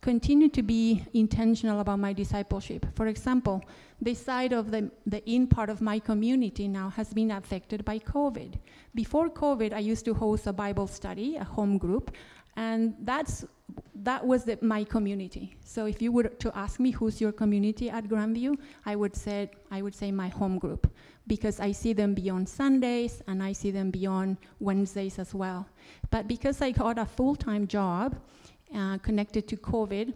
continue 0.02 0.48
to 0.50 0.62
be 0.62 1.04
intentional 1.14 1.80
about 1.80 1.98
my 1.98 2.12
discipleship. 2.12 2.86
For 2.94 3.08
example, 3.08 3.64
this 4.00 4.22
side 4.22 4.52
of 4.52 4.70
the, 4.70 4.90
the 5.06 5.20
in 5.28 5.48
part 5.48 5.70
of 5.70 5.80
my 5.80 5.98
community 5.98 6.68
now 6.68 6.90
has 6.90 7.12
been 7.12 7.30
affected 7.32 7.84
by 7.84 7.98
COVID. 7.98 8.54
Before 8.94 9.28
COVID, 9.28 9.72
I 9.72 9.80
used 9.80 10.04
to 10.04 10.14
host 10.14 10.46
a 10.46 10.52
Bible 10.52 10.86
study, 10.86 11.36
a 11.36 11.44
home 11.44 11.78
group, 11.78 12.14
and 12.56 12.94
that's 13.00 13.44
that 14.02 14.24
was 14.24 14.44
the, 14.44 14.58
my 14.62 14.84
community. 14.84 15.56
So 15.64 15.86
if 15.86 16.00
you 16.00 16.12
were 16.12 16.24
to 16.24 16.56
ask 16.56 16.78
me 16.78 16.90
who's 16.92 17.20
your 17.20 17.32
community 17.32 17.90
at 17.90 18.04
Grandview, 18.04 18.56
I 18.84 18.94
would 18.94 19.16
say 19.16 19.50
I 19.70 19.82
would 19.82 19.94
say 19.94 20.12
my 20.12 20.28
home 20.28 20.58
group 20.58 20.92
because 21.26 21.58
I 21.58 21.72
see 21.72 21.92
them 21.92 22.14
beyond 22.14 22.48
Sundays 22.48 23.22
and 23.26 23.42
I 23.42 23.52
see 23.52 23.70
them 23.70 23.90
beyond 23.90 24.36
Wednesdays 24.60 25.18
as 25.18 25.34
well. 25.34 25.66
But 26.10 26.28
because 26.28 26.62
I 26.62 26.70
got 26.70 26.98
a 26.98 27.06
full-time 27.06 27.66
job 27.66 28.16
uh, 28.74 28.98
connected 28.98 29.48
to 29.48 29.56
COVID, 29.56 30.14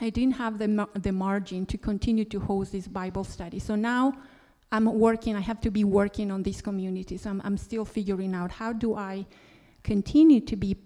I 0.00 0.08
didn't 0.08 0.36
have 0.36 0.58
the, 0.58 0.68
mar- 0.68 0.88
the 0.94 1.12
margin 1.12 1.66
to 1.66 1.76
continue 1.76 2.24
to 2.26 2.40
host 2.40 2.72
this 2.72 2.88
Bible 2.88 3.24
study. 3.24 3.58
So 3.58 3.74
now 3.74 4.14
I'm 4.72 4.86
working, 4.86 5.36
I 5.36 5.40
have 5.40 5.60
to 5.62 5.70
be 5.70 5.84
working 5.84 6.30
on 6.30 6.42
this 6.42 6.62
community. 6.62 7.18
So 7.18 7.30
I'm, 7.30 7.42
I'm 7.44 7.58
still 7.58 7.84
figuring 7.84 8.34
out 8.34 8.50
how 8.50 8.72
do 8.72 8.94
I 8.94 9.26
continue 9.82 10.40
to 10.40 10.56
be 10.56 10.76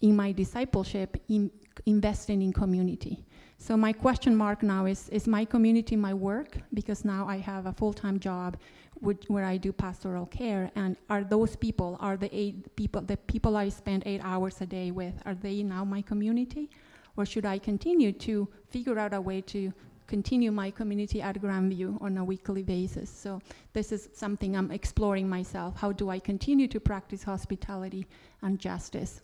in 0.00 0.16
my 0.16 0.32
discipleship 0.32 1.16
in 1.28 1.50
investing 1.86 2.42
in 2.42 2.52
community. 2.52 3.24
So 3.58 3.76
my 3.76 3.92
question 3.92 4.34
mark 4.34 4.62
now 4.62 4.86
is, 4.86 5.08
is 5.10 5.26
my 5.26 5.44
community 5.44 5.96
my 5.96 6.14
work? 6.14 6.56
Because 6.72 7.04
now 7.04 7.26
I 7.28 7.36
have 7.36 7.66
a 7.66 7.72
full-time 7.72 8.18
job 8.18 8.56
which, 8.94 9.24
where 9.28 9.44
I 9.44 9.56
do 9.56 9.72
pastoral 9.72 10.26
care. 10.26 10.70
And 10.76 10.96
are 11.08 11.24
those 11.24 11.56
people, 11.56 11.96
are 12.00 12.16
the 12.16 12.34
eight 12.34 12.74
people, 12.76 13.02
the 13.02 13.16
people 13.16 13.56
I 13.56 13.68
spend 13.68 14.02
eight 14.06 14.20
hours 14.24 14.60
a 14.60 14.66
day 14.66 14.90
with, 14.90 15.14
are 15.26 15.34
they 15.34 15.62
now 15.62 15.84
my 15.84 16.02
community? 16.02 16.70
Or 17.16 17.26
should 17.26 17.44
I 17.44 17.58
continue 17.58 18.12
to 18.12 18.48
figure 18.68 18.98
out 18.98 19.12
a 19.12 19.20
way 19.20 19.42
to 19.42 19.72
continue 20.06 20.50
my 20.50 20.70
community 20.70 21.22
at 21.22 21.40
Grandview 21.40 22.00
on 22.00 22.16
a 22.18 22.24
weekly 22.24 22.62
basis? 22.62 23.10
So 23.10 23.40
this 23.72 23.92
is 23.92 24.08
something 24.14 24.56
I'm 24.56 24.70
exploring 24.70 25.28
myself. 25.28 25.76
How 25.76 25.92
do 25.92 26.08
I 26.08 26.18
continue 26.18 26.68
to 26.68 26.80
practice 26.80 27.22
hospitality 27.22 28.06
and 28.42 28.58
justice? 28.58 29.20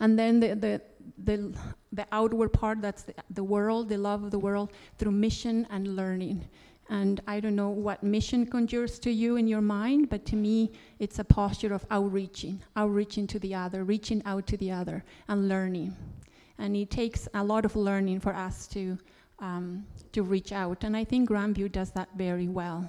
And 0.00 0.18
then 0.18 0.40
the, 0.40 0.54
the, 0.54 0.80
the, 1.24 1.54
the 1.92 2.06
outward 2.12 2.50
part, 2.52 2.80
that's 2.80 3.02
the, 3.02 3.14
the 3.30 3.44
world, 3.44 3.88
the 3.88 3.98
love 3.98 4.24
of 4.24 4.30
the 4.30 4.38
world, 4.38 4.72
through 4.98 5.12
mission 5.12 5.66
and 5.70 5.96
learning. 5.96 6.48
And 6.90 7.20
I 7.26 7.40
don't 7.40 7.56
know 7.56 7.68
what 7.68 8.02
mission 8.02 8.46
conjures 8.46 8.98
to 9.00 9.10
you 9.10 9.36
in 9.36 9.46
your 9.46 9.60
mind, 9.60 10.08
but 10.08 10.24
to 10.26 10.36
me, 10.36 10.72
it's 10.98 11.18
a 11.18 11.24
posture 11.24 11.74
of 11.74 11.84
outreaching, 11.90 12.62
outreaching 12.76 13.26
to 13.26 13.38
the 13.38 13.54
other, 13.54 13.84
reaching 13.84 14.22
out 14.24 14.46
to 14.46 14.56
the 14.56 14.70
other, 14.70 15.04
and 15.28 15.48
learning. 15.48 15.94
And 16.58 16.74
it 16.74 16.90
takes 16.90 17.28
a 17.34 17.44
lot 17.44 17.64
of 17.64 17.76
learning 17.76 18.20
for 18.20 18.34
us 18.34 18.66
to, 18.68 18.96
um, 19.38 19.86
to 20.12 20.22
reach 20.22 20.52
out. 20.52 20.82
And 20.82 20.96
I 20.96 21.04
think 21.04 21.28
Grandview 21.28 21.70
does 21.70 21.90
that 21.90 22.08
very 22.16 22.48
well. 22.48 22.88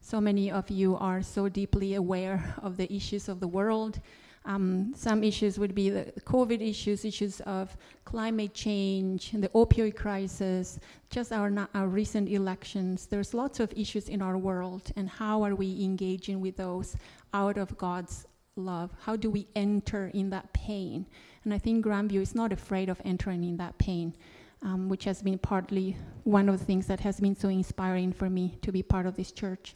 So 0.00 0.20
many 0.20 0.50
of 0.50 0.70
you 0.70 0.96
are 0.96 1.20
so 1.20 1.48
deeply 1.48 1.94
aware 1.94 2.54
of 2.62 2.76
the 2.76 2.90
issues 2.92 3.28
of 3.28 3.40
the 3.40 3.48
world 3.48 4.00
um, 4.46 4.92
some 4.96 5.22
issues 5.22 5.58
would 5.58 5.74
be 5.74 5.90
the 5.90 6.12
COVID 6.24 6.66
issues, 6.66 7.04
issues 7.04 7.40
of 7.40 7.76
climate 8.04 8.54
change, 8.54 9.32
the 9.32 9.48
opioid 9.50 9.96
crisis, 9.96 10.78
just 11.10 11.30
our, 11.32 11.52
our 11.74 11.88
recent 11.88 12.28
elections. 12.28 13.06
There's 13.06 13.34
lots 13.34 13.60
of 13.60 13.72
issues 13.76 14.08
in 14.08 14.22
our 14.22 14.38
world, 14.38 14.90
and 14.96 15.08
how 15.08 15.42
are 15.42 15.54
we 15.54 15.84
engaging 15.84 16.40
with 16.40 16.56
those 16.56 16.96
out 17.34 17.58
of 17.58 17.76
God's 17.76 18.26
love? 18.56 18.90
How 19.02 19.14
do 19.14 19.30
we 19.30 19.46
enter 19.54 20.10
in 20.14 20.30
that 20.30 20.50
pain? 20.54 21.06
And 21.44 21.52
I 21.52 21.58
think 21.58 21.84
Grandview 21.84 22.20
is 22.20 22.34
not 22.34 22.52
afraid 22.52 22.88
of 22.88 23.00
entering 23.04 23.44
in 23.44 23.58
that 23.58 23.76
pain, 23.78 24.14
um, 24.62 24.88
which 24.88 25.04
has 25.04 25.22
been 25.22 25.38
partly 25.38 25.96
one 26.24 26.48
of 26.48 26.58
the 26.58 26.64
things 26.64 26.86
that 26.86 27.00
has 27.00 27.20
been 27.20 27.36
so 27.36 27.48
inspiring 27.48 28.12
for 28.12 28.30
me 28.30 28.58
to 28.62 28.72
be 28.72 28.82
part 28.82 29.06
of 29.06 29.16
this 29.16 29.32
church. 29.32 29.74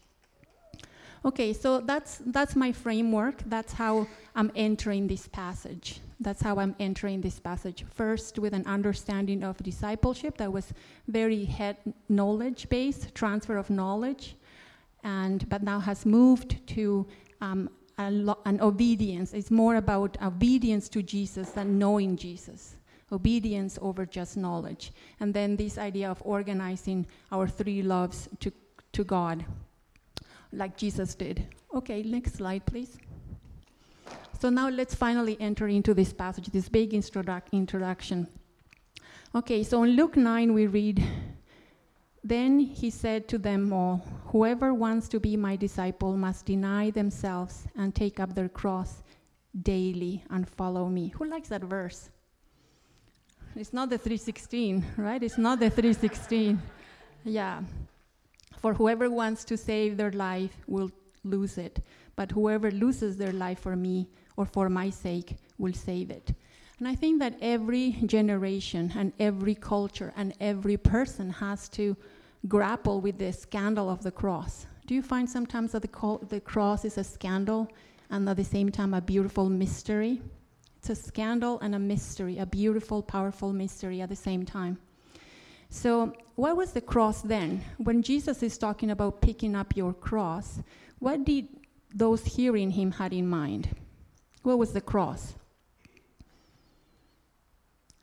Okay, 1.24 1.54
so 1.54 1.80
that's 1.80 2.20
that's 2.26 2.54
my 2.54 2.70
framework. 2.70 3.42
That's 3.46 3.72
how 3.72 4.06
I'm 4.34 4.52
entering 4.54 5.06
this 5.06 5.26
passage. 5.26 6.00
That's 6.20 6.42
how 6.42 6.58
I'm 6.58 6.76
entering 6.78 7.22
this 7.22 7.38
passage. 7.40 7.84
First, 7.94 8.38
with 8.38 8.52
an 8.52 8.66
understanding 8.66 9.42
of 9.42 9.56
discipleship 9.62 10.36
that 10.36 10.52
was 10.52 10.74
very 11.08 11.46
head 11.46 11.78
knowledge 12.10 12.68
based, 12.68 13.14
transfer 13.14 13.56
of 13.56 13.70
knowledge, 13.70 14.36
and 15.02 15.48
but 15.48 15.62
now 15.62 15.80
has 15.80 16.04
moved 16.04 16.66
to 16.68 17.06
um, 17.40 17.70
lo- 17.98 18.38
an 18.44 18.60
obedience. 18.60 19.32
It's 19.32 19.50
more 19.50 19.76
about 19.76 20.18
obedience 20.22 20.90
to 20.90 21.02
Jesus 21.02 21.50
than 21.52 21.78
knowing 21.78 22.16
Jesus. 22.16 22.76
Obedience 23.10 23.78
over 23.80 24.04
just 24.04 24.36
knowledge. 24.36 24.92
And 25.20 25.32
then 25.32 25.56
this 25.56 25.78
idea 25.78 26.10
of 26.10 26.20
organizing 26.22 27.06
our 27.32 27.46
three 27.48 27.82
loves 27.82 28.28
to, 28.40 28.52
to 28.92 29.04
God 29.04 29.44
like 30.54 30.76
Jesus 30.76 31.14
did. 31.14 31.46
Okay, 31.74 32.02
next 32.02 32.34
slide, 32.34 32.64
please. 32.66 32.96
So 34.40 34.50
now 34.50 34.68
let's 34.68 34.94
finally 34.94 35.36
enter 35.40 35.68
into 35.68 35.94
this 35.94 36.12
passage, 36.12 36.46
this 36.48 36.68
big 36.68 36.90
introduc- 36.90 37.50
introduction. 37.52 38.28
Okay, 39.34 39.62
so 39.64 39.82
in 39.82 39.96
Luke 39.96 40.16
9, 40.16 40.54
we 40.54 40.66
read, 40.66 41.02
Then 42.22 42.58
he 42.60 42.90
said 42.90 43.26
to 43.28 43.38
them 43.38 43.72
all, 43.72 44.04
Whoever 44.26 44.72
wants 44.72 45.08
to 45.08 45.20
be 45.20 45.36
my 45.36 45.56
disciple 45.56 46.16
must 46.16 46.46
deny 46.46 46.90
themselves 46.90 47.64
and 47.76 47.94
take 47.94 48.20
up 48.20 48.34
their 48.34 48.48
cross 48.48 49.02
daily 49.62 50.24
and 50.30 50.48
follow 50.48 50.88
me. 50.88 51.08
Who 51.16 51.24
likes 51.24 51.48
that 51.48 51.62
verse? 51.62 52.10
It's 53.56 53.72
not 53.72 53.90
the 53.90 53.98
316, 53.98 54.84
right? 54.96 55.22
It's 55.22 55.38
not 55.38 55.60
the 55.60 55.70
316. 55.70 56.60
Yeah. 57.24 57.62
For 58.64 58.72
whoever 58.72 59.10
wants 59.10 59.44
to 59.44 59.58
save 59.58 59.98
their 59.98 60.12
life 60.12 60.56
will 60.66 60.90
lose 61.22 61.58
it, 61.58 61.84
but 62.16 62.30
whoever 62.30 62.70
loses 62.70 63.18
their 63.18 63.30
life 63.30 63.58
for 63.58 63.76
me 63.76 64.08
or 64.38 64.46
for 64.46 64.70
my 64.70 64.88
sake 64.88 65.36
will 65.58 65.74
save 65.74 66.10
it. 66.10 66.32
And 66.78 66.88
I 66.88 66.94
think 66.94 67.18
that 67.18 67.36
every 67.42 67.90
generation 68.06 68.90
and 68.96 69.12
every 69.20 69.54
culture 69.54 70.14
and 70.16 70.32
every 70.40 70.78
person 70.78 71.28
has 71.28 71.68
to 71.76 71.94
grapple 72.48 73.02
with 73.02 73.18
the 73.18 73.34
scandal 73.34 73.90
of 73.90 74.02
the 74.02 74.10
cross. 74.10 74.64
Do 74.86 74.94
you 74.94 75.02
find 75.02 75.28
sometimes 75.28 75.72
that 75.72 75.82
the, 75.82 76.18
the 76.30 76.40
cross 76.40 76.86
is 76.86 76.96
a 76.96 77.04
scandal 77.04 77.70
and 78.08 78.26
at 78.26 78.38
the 78.38 78.44
same 78.44 78.70
time 78.70 78.94
a 78.94 79.02
beautiful 79.02 79.50
mystery? 79.50 80.22
It's 80.78 80.88
a 80.88 80.94
scandal 80.94 81.60
and 81.60 81.74
a 81.74 81.78
mystery, 81.78 82.38
a 82.38 82.46
beautiful, 82.46 83.02
powerful 83.02 83.52
mystery 83.52 84.00
at 84.00 84.08
the 84.08 84.16
same 84.16 84.46
time. 84.46 84.78
So, 85.74 86.12
what 86.36 86.56
was 86.56 86.70
the 86.70 86.80
cross 86.80 87.20
then? 87.20 87.60
When 87.78 88.00
Jesus 88.00 88.44
is 88.44 88.56
talking 88.56 88.92
about 88.92 89.20
picking 89.20 89.56
up 89.56 89.76
your 89.76 89.92
cross, 89.92 90.60
what 91.00 91.24
did 91.24 91.48
those 91.92 92.24
hearing 92.24 92.70
him 92.70 92.92
had 92.92 93.12
in 93.12 93.26
mind? 93.26 93.68
What 94.44 94.56
was 94.56 94.72
the 94.72 94.80
cross? 94.80 95.34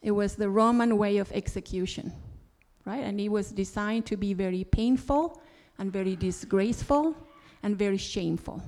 It 0.02 0.12
was 0.12 0.36
the 0.36 0.50
Roman 0.50 0.98
way 0.98 1.18
of 1.18 1.32
execution, 1.32 2.12
right? 2.84 3.06
And 3.06 3.22
it 3.22 3.30
was 3.30 3.54
designed 3.54 4.06
to 4.08 4.18
be 4.18 4.34
very 4.34 4.66
painful 4.66 5.42
and 5.80 5.94
very 5.94 6.18
disgraceful 6.18 7.16
and 7.64 7.78
very 7.78 7.98
shameful. 7.98 8.62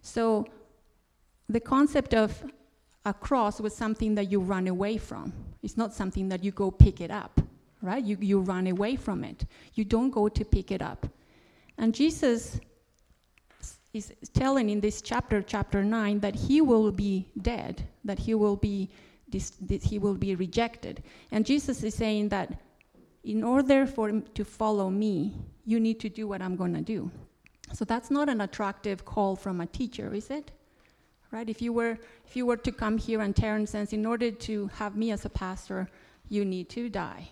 So 0.00 0.46
the 1.48 1.60
concept 1.60 2.14
of 2.14 2.44
a 3.04 3.12
cross 3.12 3.60
was 3.60 3.74
something 3.74 4.14
that 4.14 4.30
you 4.30 4.38
run 4.38 4.68
away 4.68 4.96
from. 4.96 5.32
It's 5.60 5.76
not 5.76 5.92
something 5.92 6.28
that 6.28 6.44
you 6.44 6.52
go 6.52 6.70
pick 6.70 7.00
it 7.00 7.10
up, 7.10 7.40
right? 7.82 8.02
You, 8.02 8.16
you 8.20 8.40
run 8.40 8.68
away 8.68 8.96
from 8.96 9.24
it. 9.24 9.44
You 9.74 9.84
don't 9.84 10.10
go 10.10 10.28
to 10.28 10.44
pick 10.44 10.70
it 10.70 10.80
up. 10.80 11.06
And 11.76 11.94
Jesus 11.94 12.60
is 13.92 14.12
telling 14.32 14.70
in 14.70 14.80
this 14.80 15.02
chapter, 15.02 15.42
chapter 15.42 15.84
9, 15.84 16.20
that 16.20 16.34
he 16.34 16.60
will 16.60 16.90
be 16.90 17.28
dead, 17.42 17.82
that 18.04 18.18
he 18.18 18.34
will 18.34 18.56
be, 18.56 18.88
he 19.82 19.98
will 19.98 20.14
be 20.14 20.34
rejected. 20.34 21.02
And 21.30 21.44
Jesus 21.44 21.82
is 21.82 21.94
saying 21.94 22.30
that 22.30 22.58
in 23.24 23.44
order 23.44 23.86
for 23.86 24.08
him 24.08 24.22
to 24.34 24.44
follow 24.44 24.88
me, 24.88 25.34
you 25.64 25.78
need 25.78 26.00
to 26.00 26.08
do 26.08 26.26
what 26.26 26.40
I'm 26.40 26.56
going 26.56 26.74
to 26.74 26.80
do. 26.80 27.10
So 27.72 27.84
that's 27.84 28.10
not 28.10 28.28
an 28.28 28.40
attractive 28.40 29.04
call 29.04 29.36
from 29.36 29.60
a 29.60 29.66
teacher, 29.66 30.14
is 30.14 30.30
it? 30.30 30.50
Right? 31.30 31.48
If 31.48 31.62
you 31.62 31.72
were 31.72 31.98
if 32.26 32.36
you 32.36 32.44
were 32.44 32.58
to 32.58 32.72
come 32.72 32.98
here 32.98 33.20
and 33.22 33.34
Terrence 33.34 33.70
says, 33.70 33.92
in 33.92 34.04
order 34.04 34.30
to 34.30 34.66
have 34.74 34.96
me 34.96 35.12
as 35.12 35.24
a 35.24 35.30
pastor, 35.30 35.88
you 36.28 36.44
need 36.44 36.68
to 36.70 36.88
die. 36.88 37.28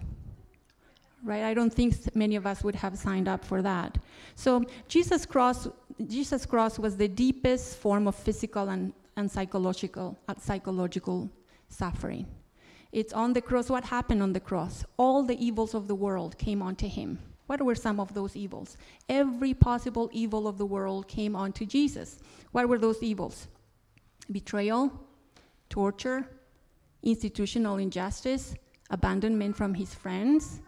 Right? 1.22 1.44
I 1.44 1.54
don't 1.54 1.72
think 1.72 2.16
many 2.16 2.36
of 2.36 2.46
us 2.46 2.64
would 2.64 2.74
have 2.76 2.96
signed 2.96 3.28
up 3.28 3.44
for 3.44 3.60
that. 3.62 3.98
So 4.34 4.64
Jesus 4.88 5.26
cross 5.26 5.68
Jesus 6.06 6.46
cross 6.46 6.78
was 6.78 6.96
the 6.96 7.08
deepest 7.08 7.76
form 7.76 8.08
of 8.08 8.14
physical 8.14 8.70
and, 8.70 8.94
and 9.16 9.30
psychological 9.30 10.18
uh, 10.28 10.34
psychological 10.40 11.30
suffering. 11.68 12.26
It's 12.92 13.12
on 13.12 13.32
the 13.34 13.40
cross. 13.40 13.70
What 13.70 13.84
happened 13.84 14.22
on 14.22 14.32
the 14.32 14.40
cross? 14.40 14.84
All 14.96 15.22
the 15.22 15.38
evils 15.44 15.74
of 15.74 15.88
the 15.88 15.94
world 15.94 16.38
came 16.38 16.62
onto 16.62 16.88
him. 16.88 17.18
What 17.46 17.62
were 17.62 17.74
some 17.74 18.00
of 18.00 18.14
those 18.14 18.36
evils? 18.36 18.76
Every 19.08 19.54
possible 19.54 20.08
evil 20.12 20.48
of 20.48 20.56
the 20.56 20.66
world 20.66 21.08
came 21.08 21.36
onto 21.36 21.66
Jesus. 21.66 22.18
What 22.52 22.68
were 22.68 22.78
those 22.78 23.02
evils? 23.02 23.48
Betrayal, 24.30 24.92
torture, 25.68 26.28
institutional 27.02 27.78
injustice, 27.78 28.54
abandonment 28.90 29.56
from 29.56 29.74
his 29.74 29.94
friends, 29.94 30.60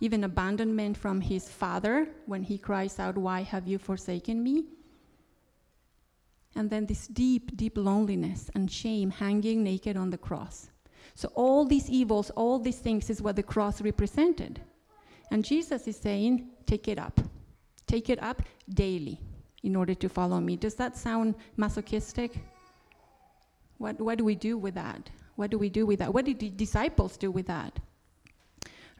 even 0.00 0.24
abandonment 0.24 0.96
from 0.96 1.20
his 1.20 1.48
father 1.48 2.08
when 2.26 2.42
he 2.42 2.58
cries 2.58 2.98
out, 2.98 3.16
Why 3.16 3.42
have 3.42 3.68
you 3.68 3.78
forsaken 3.78 4.42
me? 4.42 4.64
And 6.56 6.68
then 6.68 6.86
this 6.86 7.06
deep, 7.06 7.56
deep 7.56 7.76
loneliness 7.76 8.50
and 8.54 8.70
shame 8.70 9.10
hanging 9.10 9.62
naked 9.62 9.96
on 9.96 10.10
the 10.10 10.18
cross. 10.18 10.70
So, 11.14 11.30
all 11.34 11.64
these 11.64 11.88
evils, 11.88 12.30
all 12.30 12.58
these 12.58 12.78
things 12.78 13.10
is 13.10 13.22
what 13.22 13.36
the 13.36 13.42
cross 13.42 13.80
represented. 13.80 14.60
And 15.30 15.44
Jesus 15.44 15.86
is 15.86 15.96
saying, 15.96 16.48
take 16.66 16.88
it 16.88 16.98
up. 16.98 17.20
Take 17.86 18.10
it 18.10 18.22
up 18.22 18.42
daily 18.68 19.20
in 19.62 19.76
order 19.76 19.94
to 19.94 20.08
follow 20.08 20.40
me. 20.40 20.56
Does 20.56 20.74
that 20.76 20.96
sound 20.96 21.34
masochistic? 21.56 22.38
What, 23.78 24.00
what 24.00 24.18
do 24.18 24.24
we 24.24 24.34
do 24.34 24.58
with 24.58 24.74
that? 24.74 25.10
What 25.36 25.50
do 25.50 25.58
we 25.58 25.68
do 25.68 25.86
with 25.86 26.00
that? 26.00 26.12
What 26.12 26.24
did 26.24 26.38
the 26.38 26.50
disciples 26.50 27.16
do 27.16 27.30
with 27.30 27.46
that? 27.46 27.78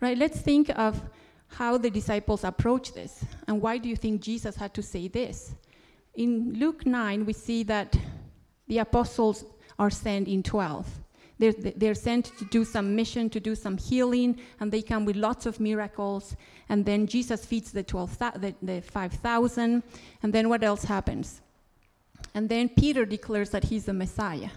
Right, 0.00 0.16
let's 0.16 0.40
think 0.40 0.70
of 0.78 1.02
how 1.48 1.76
the 1.76 1.90
disciples 1.90 2.44
approach 2.44 2.94
this. 2.94 3.24
And 3.46 3.60
why 3.60 3.78
do 3.78 3.88
you 3.88 3.96
think 3.96 4.22
Jesus 4.22 4.56
had 4.56 4.72
to 4.74 4.82
say 4.82 5.08
this? 5.08 5.54
In 6.14 6.54
Luke 6.58 6.86
9, 6.86 7.26
we 7.26 7.32
see 7.32 7.62
that 7.64 7.96
the 8.66 8.78
apostles 8.78 9.44
are 9.78 9.90
sent 9.90 10.28
in 10.28 10.42
12. 10.42 10.86
They're, 11.38 11.52
they're 11.52 11.94
sent 11.94 12.26
to 12.38 12.44
do 12.46 12.64
some 12.64 12.94
mission, 12.94 13.30
to 13.30 13.40
do 13.40 13.54
some 13.54 13.78
healing, 13.78 14.38
and 14.60 14.70
they 14.70 14.82
come 14.82 15.04
with 15.04 15.16
lots 15.16 15.46
of 15.46 15.58
miracles. 15.58 16.36
And 16.68 16.84
then 16.84 17.06
Jesus 17.06 17.44
feeds 17.44 17.72
the, 17.72 17.82
12, 17.82 18.18
the, 18.18 18.54
the 18.62 18.80
5,000. 18.82 19.82
And 20.22 20.32
then 20.32 20.48
what 20.48 20.62
else 20.62 20.84
happens? 20.84 21.40
And 22.34 22.48
then 22.48 22.68
Peter 22.68 23.04
declares 23.04 23.50
that 23.50 23.64
he's 23.64 23.86
the 23.86 23.94
Messiah. 23.94 24.50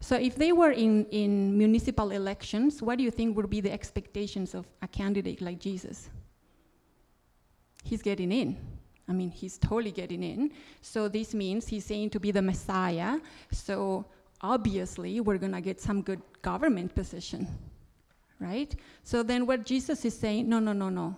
So 0.00 0.16
if 0.16 0.34
they 0.34 0.52
were 0.52 0.70
in, 0.70 1.04
in 1.06 1.56
municipal 1.56 2.10
elections, 2.10 2.82
what 2.82 2.96
do 2.96 3.04
you 3.04 3.10
think 3.10 3.36
would 3.36 3.50
be 3.50 3.60
the 3.60 3.70
expectations 3.70 4.54
of 4.54 4.66
a 4.80 4.88
candidate 4.88 5.42
like 5.42 5.58
Jesus? 5.58 6.08
He's 7.84 8.02
getting 8.02 8.32
in. 8.32 8.56
I 9.08 9.12
mean, 9.12 9.30
he's 9.30 9.58
totally 9.58 9.90
getting 9.90 10.22
in. 10.22 10.52
So 10.80 11.08
this 11.08 11.34
means 11.34 11.66
he's 11.66 11.84
saying 11.84 12.10
to 12.10 12.20
be 12.20 12.30
the 12.30 12.40
Messiah. 12.40 13.18
So 13.50 14.06
obviously 14.40 15.20
we're 15.20 15.38
going 15.38 15.52
to 15.52 15.60
get 15.60 15.80
some 15.80 16.00
good 16.00 16.22
government 16.42 16.94
position, 16.94 17.46
right? 18.38 18.74
So 19.02 19.22
then 19.22 19.46
what 19.46 19.66
Jesus 19.66 20.04
is 20.04 20.18
saying, 20.18 20.48
no, 20.48 20.60
no, 20.60 20.72
no, 20.72 20.88
no. 20.88 21.16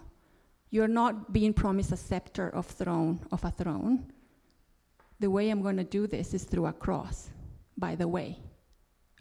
You're 0.70 0.88
not 0.88 1.32
being 1.32 1.52
promised 1.52 1.92
a 1.92 1.96
scepter 1.96 2.48
of 2.48 2.66
throne 2.66 3.20
of 3.30 3.44
a 3.44 3.50
throne. 3.50 4.10
The 5.20 5.30
way 5.30 5.50
I'm 5.50 5.60
going 5.60 5.76
to 5.76 5.84
do 5.84 6.06
this 6.06 6.32
is 6.34 6.44
through 6.44 6.66
a 6.66 6.72
cross, 6.72 7.28
by 7.76 7.94
the 7.94 8.08
way. 8.08 8.38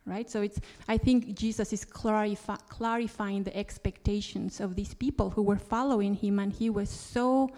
Right? 0.05 0.29
So 0.29 0.41
it's 0.41 0.59
I 0.87 0.97
think 0.97 1.35
Jesus 1.35 1.71
is 1.73 1.85
clarifying 1.85 3.43
the 3.43 3.55
expectations 3.55 4.59
of 4.59 4.75
these 4.75 4.93
people 4.95 5.29
who 5.29 5.43
were 5.43 5.57
following 5.57 6.15
him 6.15 6.39
and 6.39 6.51
he 6.51 6.69
was 6.69 6.89
so 6.89 7.49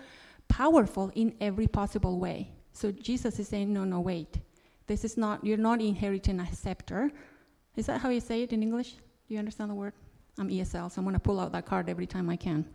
powerful 0.49 1.11
in 1.15 1.35
every 1.39 1.67
possible 1.67 2.19
way. 2.19 2.51
So 2.73 2.91
Jesus 2.91 3.39
is 3.39 3.47
saying, 3.47 3.71
no, 3.71 3.83
no, 3.83 4.01
wait. 4.01 4.39
This 4.87 5.05
is 5.05 5.15
not, 5.15 5.43
you're 5.45 5.57
not 5.57 5.81
inheriting 5.81 6.39
a 6.39 6.53
scepter. 6.53 7.11
Is 7.75 7.85
that 7.85 8.01
how 8.01 8.09
you 8.09 8.19
say 8.19 8.43
it 8.43 8.51
in 8.51 8.61
English? 8.61 8.93
Do 9.27 9.33
you 9.33 9.39
understand 9.39 9.71
the 9.71 9.75
word? 9.75 9.93
I'm 10.37 10.49
ESL, 10.49 10.91
so 10.91 10.99
I'm 10.99 11.05
going 11.05 11.13
to 11.13 11.19
pull 11.19 11.39
out 11.39 11.51
that 11.53 11.65
card 11.65 11.89
every 11.89 12.07
time 12.07 12.29
I 12.29 12.35
can. 12.35 12.65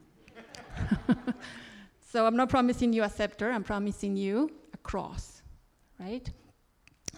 so 2.10 2.26
I'm 2.26 2.36
not 2.36 2.48
promising 2.48 2.92
you 2.92 3.02
a 3.02 3.08
scepter, 3.08 3.50
I'm 3.50 3.64
promising 3.64 4.16
you 4.16 4.50
a 4.72 4.76
cross, 4.78 5.42
right? 5.98 6.28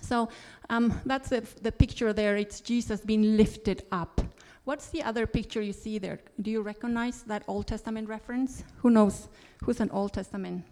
So 0.01 0.29
um, 0.69 1.01
that's 1.05 1.29
the, 1.29 1.43
the 1.63 1.73
picture 1.73 2.13
there. 2.13 2.37
It's 2.37 2.61
Jesus 2.61 3.01
being 3.01 3.37
lifted 3.37 3.85
up. 3.93 4.21
What's 4.65 4.89
the 4.89 5.03
other 5.03 5.27
picture 5.27 5.61
you 5.63 5.73
see 5.73 5.99
there? 5.99 6.21
Do 6.41 6.51
you 6.51 6.63
recognize 6.63 7.23
that 7.25 7.43
Old 7.49 7.67
Testament 7.67 8.09
reference? 8.09 8.65
Who 8.79 8.91
knows? 8.91 9.29
Who's 9.65 9.81
an 9.81 9.91
Old 9.91 10.13
Testament 10.13 10.65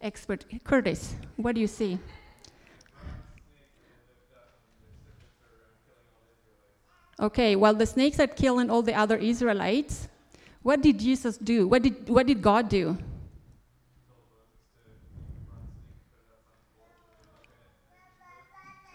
expert? 0.00 0.44
Curtis, 0.64 1.14
what 1.36 1.54
do 1.54 1.60
you 1.60 1.66
see? 1.66 1.98
Okay, 7.18 7.54
well, 7.54 7.74
the 7.74 7.86
snakes 7.86 8.18
are 8.18 8.26
killing 8.26 8.70
all 8.70 8.82
the 8.82 8.94
other 8.94 9.16
Israelites, 9.16 10.08
what 10.62 10.82
did 10.82 10.98
Jesus 10.98 11.36
do? 11.36 11.68
What 11.68 11.82
did, 11.82 12.08
what 12.08 12.26
did 12.26 12.42
God 12.42 12.68
do? 12.68 12.96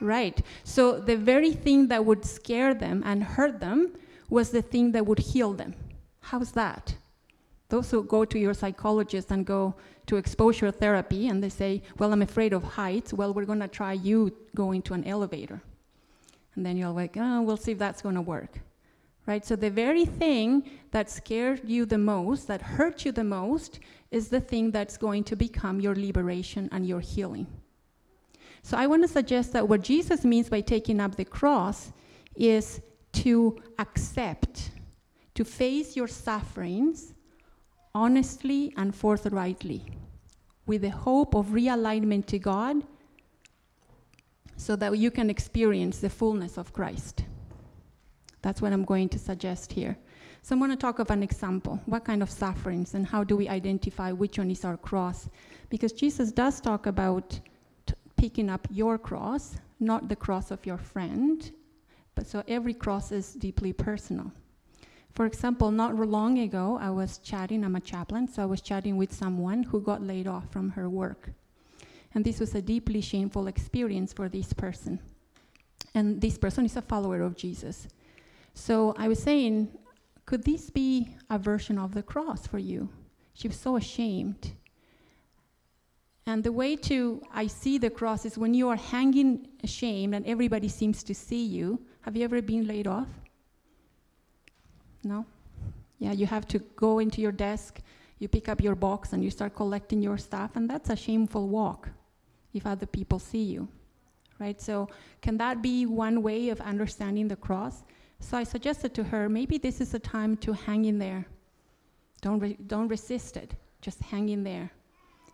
Right. 0.01 0.41
So 0.63 0.99
the 0.99 1.15
very 1.15 1.51
thing 1.51 1.88
that 1.88 2.03
would 2.03 2.25
scare 2.25 2.73
them 2.73 3.01
and 3.05 3.23
hurt 3.23 3.60
them 3.60 3.93
was 4.29 4.51
the 4.51 4.62
thing 4.62 4.91
that 4.91 5.05
would 5.05 5.19
heal 5.19 5.53
them. 5.53 5.73
How's 6.19 6.51
that? 6.51 6.95
Those 7.69 7.91
who 7.91 8.03
go 8.03 8.25
to 8.25 8.38
your 8.38 8.53
psychologist 8.53 9.31
and 9.31 9.45
go 9.45 9.75
to 10.08 10.17
exposure 10.17 10.69
therapy 10.71 11.27
and 11.27 11.43
they 11.43 11.49
say, 11.49 11.81
Well, 11.97 12.13
I'm 12.13 12.21
afraid 12.21 12.53
of 12.53 12.63
heights, 12.63 13.13
well, 13.13 13.34
we're 13.34 13.45
going 13.45 13.62
to 13.62 13.67
try 13.67 13.93
you 13.93 14.36
going 14.53 14.81
to 14.84 14.93
an 14.93 15.03
elevator. 15.05 15.62
And 16.55 16.65
then 16.65 16.77
you're 16.77 16.89
like, 16.89 17.17
oh, 17.17 17.41
we'll 17.41 17.58
see 17.58 17.73
if 17.73 17.77
that's 17.77 18.01
going 18.01 18.15
to 18.15 18.21
work. 18.21 18.60
Right? 19.25 19.45
So 19.45 19.55
the 19.55 19.69
very 19.69 20.05
thing 20.05 20.69
that 20.91 21.10
scared 21.10 21.62
you 21.65 21.86
the 21.86 21.97
most, 21.97 22.47
that 22.47 22.62
hurt 22.62 23.05
you 23.05 23.12
the 23.12 23.23
most, 23.23 23.79
is 24.12 24.29
the 24.29 24.39
thing 24.39 24.71
that's 24.71 24.97
going 24.97 25.23
to 25.25 25.36
become 25.36 25.81
your 25.81 25.95
liberation 25.95 26.69
and 26.71 26.88
your 26.88 26.99
healing. 26.99 27.47
So 28.65 28.75
I 28.78 28.88
want 28.88 29.04
to 29.04 29.08
suggest 29.08 29.54
that 29.54 29.69
what 29.69 29.84
Jesus 29.84 30.25
means 30.25 30.49
by 30.49 30.60
taking 30.60 30.99
up 30.99 31.13
the 31.13 31.23
cross 31.23 31.91
is 32.36 32.82
to 33.12 33.62
accept, 33.78 34.71
to 35.36 35.45
face 35.45 35.95
your 35.95 36.08
sufferings 36.08 37.13
honestly 37.93 38.73
and 38.75 38.95
forthrightly, 38.95 39.86
with 40.65 40.82
the 40.82 40.89
hope 40.89 41.36
of 41.36 41.49
realignment 41.49 42.25
to 42.25 42.39
God 42.39 42.78
so 44.58 44.75
that 44.75 44.97
you 44.97 45.12
can 45.12 45.30
experience 45.30 45.99
the 45.99 46.10
fullness 46.10 46.58
of 46.58 46.73
Christ. 46.73 47.23
That's 48.41 48.63
what 48.63 48.73
I'm 48.73 48.84
going 48.84 49.10
to 49.10 49.19
suggest 49.19 49.73
here. 49.73 49.95
So 50.41 50.56
I'm 50.56 50.60
going 50.60 50.71
to 50.71 50.75
talk 50.75 50.97
of 50.97 51.12
an 51.12 51.21
example. 51.21 51.80
What 51.86 52.04
kind 52.04 52.23
of 52.23 52.32
sufferings 52.32 52.95
and 52.95 53.06
how 53.06 53.23
do 53.23 53.38
we 53.38 53.47
identify 53.47 54.12
which 54.12 54.39
one 54.39 54.49
is 54.49 54.65
our 54.65 54.78
cross? 54.78 55.30
Because 55.69 55.93
Jesus 55.93 56.32
does 56.32 56.60
talk 56.60 56.88
about 56.88 57.39
picking 58.15 58.49
up 58.49 58.67
your 58.71 58.97
cross, 58.97 59.58
not 59.80 60.10
the 60.10 60.15
cross 60.15 60.51
of 60.51 60.65
your 60.65 60.78
friend. 60.78 61.51
But 62.15 62.28
so 62.28 62.43
every 62.47 62.73
cross 62.73 63.12
is 63.12 63.34
deeply 63.34 63.73
personal. 63.73 64.32
For 65.12 65.25
example, 65.25 65.71
not 65.71 65.95
long 65.95 66.39
ago, 66.39 66.78
I 66.82 66.89
was 66.89 67.19
chatting, 67.19 67.63
I'm 67.63 67.75
a 67.75 67.80
chaplain, 67.80 68.28
so 68.28 68.43
I 68.43 68.45
was 68.45 68.62
chatting 68.62 68.97
with 68.97 69.13
someone 69.13 69.63
who 69.63 69.80
got 69.80 70.01
laid 70.01 70.28
off 70.28 70.51
from 70.51 70.69
her 70.71 70.89
work. 70.89 71.32
And 72.13 72.23
this 72.23 72.39
was 72.39 72.56
a 72.56 72.62
deeply 72.62 73.01
shameful 73.01 73.47
experience 73.47 74.12
for 74.13 74.28
this 74.30 74.54
person. 74.54 74.99
And 75.93 76.19
this 76.19 76.38
person 76.38 76.65
is 76.65 76.75
a 76.75 76.82
follower 76.82 77.21
of 77.21 77.38
Jesus. 77.38 77.88
So 78.54 78.93
I 78.97 79.08
was 79.08 79.21
saying, 79.21 79.69
could 80.25 80.43
this 80.43 80.69
be 80.69 81.15
a 81.30 81.38
version 81.38 81.78
of 81.78 81.93
the 81.93 82.04
cross 82.04 82.47
for 82.47 82.60
you? 82.60 82.89
She 83.34 83.47
was 83.47 83.58
so 83.58 83.75
ashamed. 83.75 84.54
And 86.28 86.44
the 86.44 86.52
way 86.52 86.76
to 86.76 87.22
I 87.32 87.48
see 87.48 87.78
the 87.78 87.90
cross 87.90 88.26
is 88.26 88.38
when 88.38 88.54
you 88.54 88.68
are 88.70 88.76
hanging 88.76 89.48
ashamed 89.64 90.16
and 90.16 90.26
everybody 90.26 90.68
seems 90.68 91.04
to 91.04 91.14
see 91.14 91.46
you. 91.46 91.80
Have 92.02 92.16
you 92.16 92.24
ever 92.24 92.42
been 92.42 92.66
laid 92.66 92.88
off? 92.88 93.08
No? 95.04 95.26
Yeah, 96.00 96.14
you 96.14 96.26
have 96.26 96.48
to 96.48 96.60
go 96.76 97.00
into 97.00 97.22
your 97.22 97.32
desk, 97.32 97.80
you 98.20 98.28
pick 98.28 98.50
up 98.50 98.60
your 98.60 98.76
box, 98.76 99.14
and 99.14 99.24
you 99.24 99.30
start 99.30 99.56
collecting 99.56 100.02
your 100.02 100.18
stuff, 100.18 100.52
and 100.56 100.70
that's 100.70 100.90
a 100.90 100.96
shameful 100.96 101.48
walk 101.48 101.90
if 102.54 102.66
other 102.66 102.86
people 102.86 103.20
see 103.20 103.44
you. 103.44 103.68
Right? 104.40 104.60
So, 104.60 104.90
can 105.22 105.38
that 105.38 105.62
be 105.62 105.86
one 105.86 106.22
way 106.22 106.50
of 106.50 106.60
understanding 106.60 107.28
the 107.28 107.36
cross? 107.36 107.84
So, 108.20 108.36
I 108.36 108.44
suggested 108.44 108.94
to 108.96 109.04
her 109.04 109.30
maybe 109.30 109.58
this 109.58 109.80
is 109.80 109.94
a 109.94 110.00
time 110.00 110.38
to 110.38 110.52
hang 110.54 110.86
in 110.86 111.00
there. 111.00 111.26
Don't, 112.22 112.40
re- 112.40 112.58
don't 112.68 112.88
resist 112.88 113.38
it, 113.38 113.54
just 113.82 114.00
hang 114.02 114.30
in 114.30 114.44
there 114.44 114.72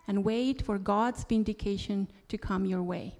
and 0.08 0.24
wait 0.24 0.62
for 0.62 0.78
God's 0.78 1.24
vindication 1.24 2.08
to 2.30 2.38
come 2.38 2.66
your 2.66 2.84
way. 2.84 3.16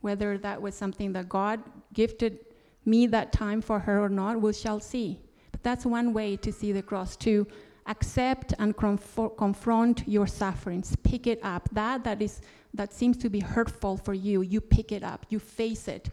Whether 0.00 0.38
that 0.38 0.60
was 0.60 0.74
something 0.74 1.12
that 1.14 1.28
God 1.28 1.60
gifted 1.92 2.38
me 2.84 3.06
that 3.08 3.32
time 3.32 3.60
for 3.60 3.80
her 3.80 4.02
or 4.02 4.08
not, 4.08 4.40
we 4.40 4.52
shall 4.52 4.80
see. 4.80 5.18
But 5.50 5.62
that's 5.62 5.84
one 5.84 6.12
way 6.12 6.36
to 6.36 6.52
see 6.52 6.72
the 6.72 6.82
cross, 6.82 7.16
to 7.16 7.46
accept 7.86 8.54
and 8.58 8.76
conf- 8.76 9.30
confront 9.36 10.06
your 10.06 10.26
sufferings. 10.26 10.96
Pick 11.02 11.26
it 11.26 11.40
up. 11.42 11.68
That 11.72 12.04
that 12.04 12.22
is 12.22 12.40
that 12.74 12.92
seems 12.92 13.16
to 13.18 13.30
be 13.30 13.40
hurtful 13.40 13.96
for 13.96 14.12
you, 14.14 14.42
you 14.42 14.60
pick 14.60 14.92
it 14.92 15.02
up. 15.02 15.26
You 15.30 15.38
face 15.38 15.88
it 15.88 16.10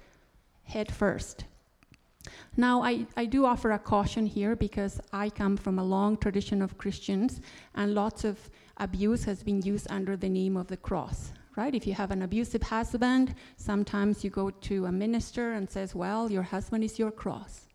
head 0.64 0.92
first. 0.92 1.46
Now, 2.56 2.82
I, 2.82 3.06
I 3.18 3.26
do 3.26 3.46
offer 3.46 3.72
a 3.72 3.80
caution 3.80 4.26
here 4.26 4.56
because 4.56 5.02
I 5.12 5.30
come 5.30 5.58
from 5.58 5.78
a 5.78 5.84
long 5.84 6.16
tradition 6.18 6.62
of 6.62 6.78
Christians, 6.78 7.42
and 7.76 7.94
lots 7.94 8.24
of 8.24 8.50
abuse 8.78 9.24
has 9.24 9.44
been 9.44 9.62
used 9.62 9.88
under 9.90 10.18
the 10.18 10.30
name 10.30 10.58
of 10.58 10.68
the 10.68 10.78
cross 10.78 11.32
right? 11.56 11.76
If 11.76 11.86
you 11.86 11.94
have 11.94 12.12
an 12.12 12.24
abusive 12.24 12.64
husband 12.64 13.36
sometimes 13.58 14.24
you 14.24 14.30
go 14.30 14.50
to 14.50 14.86
a 14.86 14.92
minister 14.92 15.54
and 15.54 15.70
says 15.70 15.96
well 15.96 16.32
your 16.32 16.44
husband 16.44 16.84
is 16.84 17.00
your 17.00 17.12
cross. 17.12 17.68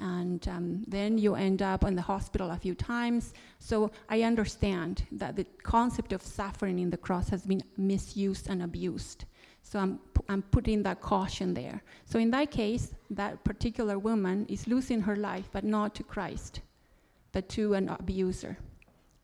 And 0.00 0.46
um, 0.48 0.84
then 0.88 1.18
you 1.18 1.36
end 1.36 1.62
up 1.62 1.84
in 1.84 1.94
the 1.94 2.02
hospital 2.02 2.50
a 2.50 2.56
few 2.56 2.74
times. 2.74 3.32
So 3.58 3.90
i 4.08 4.22
understand 4.22 5.04
that 5.12 5.36
the 5.36 5.46
concept 5.62 6.12
of 6.12 6.22
suffering 6.22 6.78
in 6.78 6.90
the 6.90 6.96
cross 6.96 7.28
has 7.28 7.46
been 7.46 7.62
misused 7.76 8.48
and 8.50 8.62
abused. 8.62 9.24
So 9.62 9.78
i'm, 9.78 10.00
I'm 10.28 10.42
putting 10.42 10.82
that 10.82 11.00
caution 11.00 11.54
there. 11.54 11.82
So 12.06 12.18
in 12.18 12.30
that 12.32 12.50
case 12.50 12.92
that 13.10 13.44
particular 13.44 13.98
woman 13.98 14.46
is 14.48 14.66
losing 14.66 15.00
her 15.02 15.16
life 15.16 15.48
but 15.52 15.64
not 15.64 15.94
to 15.94 16.02
christ 16.02 16.60
but 17.32 17.48
to 17.50 17.74
an 17.74 17.88
abuser 17.88 18.56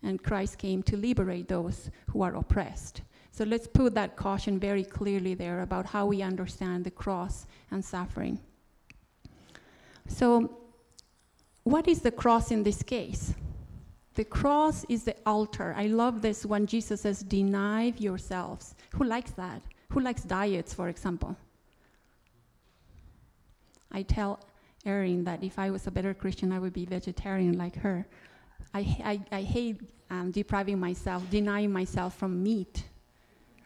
and 0.03 0.23
Christ 0.23 0.59
came 0.59 0.83
to 0.85 0.97
liberate 0.97 1.49
those 1.49 1.91
who 2.11 2.23
are 2.23 2.35
oppressed. 2.37 3.03
So 3.33 3.45
let's 3.45 3.67
put 3.67 3.95
that 3.95 4.17
caution 4.17 4.59
very 4.59 4.85
clearly 4.85 5.35
there 5.35 5.61
about 5.61 5.87
how 5.87 6.07
we 6.07 6.23
understand 6.23 6.85
the 6.85 6.91
cross 6.91 7.47
and 7.71 7.85
suffering. 7.85 8.41
So, 10.09 10.57
what 11.63 11.87
is 11.87 12.01
the 12.01 12.11
cross 12.11 12.51
in 12.51 12.63
this 12.63 12.83
case? 12.83 13.35
The 14.15 14.25
cross 14.25 14.85
is 14.89 15.05
the 15.05 15.15
altar. 15.25 15.75
I 15.77 15.87
love 15.87 16.21
this 16.21 16.45
when 16.45 16.67
Jesus 16.67 17.03
says, 17.03 17.21
Deny 17.21 17.95
yourselves. 17.97 18.75
Who 18.91 19.05
likes 19.05 19.31
that? 19.33 19.63
Who 19.91 20.01
likes 20.01 20.23
diets, 20.23 20.75
for 20.75 20.89
example? 20.89 21.37
I 23.93 24.03
tell 24.03 24.41
Erin 24.85 25.25
that 25.25 25.43
if 25.43 25.59
I 25.59 25.71
was 25.71 25.87
a 25.87 25.91
better 25.91 26.15
Christian, 26.15 26.53
I 26.53 26.59
would 26.59 26.73
be 26.73 26.87
vegetarian 26.87 27.57
like 27.57 27.77
her. 27.77 28.07
I, 28.75 28.81
I, 29.05 29.21
I 29.39 29.43
hate 29.43 29.81
um, 30.11 30.31
depriving 30.31 30.79
myself, 30.79 31.29
denying 31.31 31.73
myself 31.73 32.17
from 32.17 32.43
meat, 32.43 32.85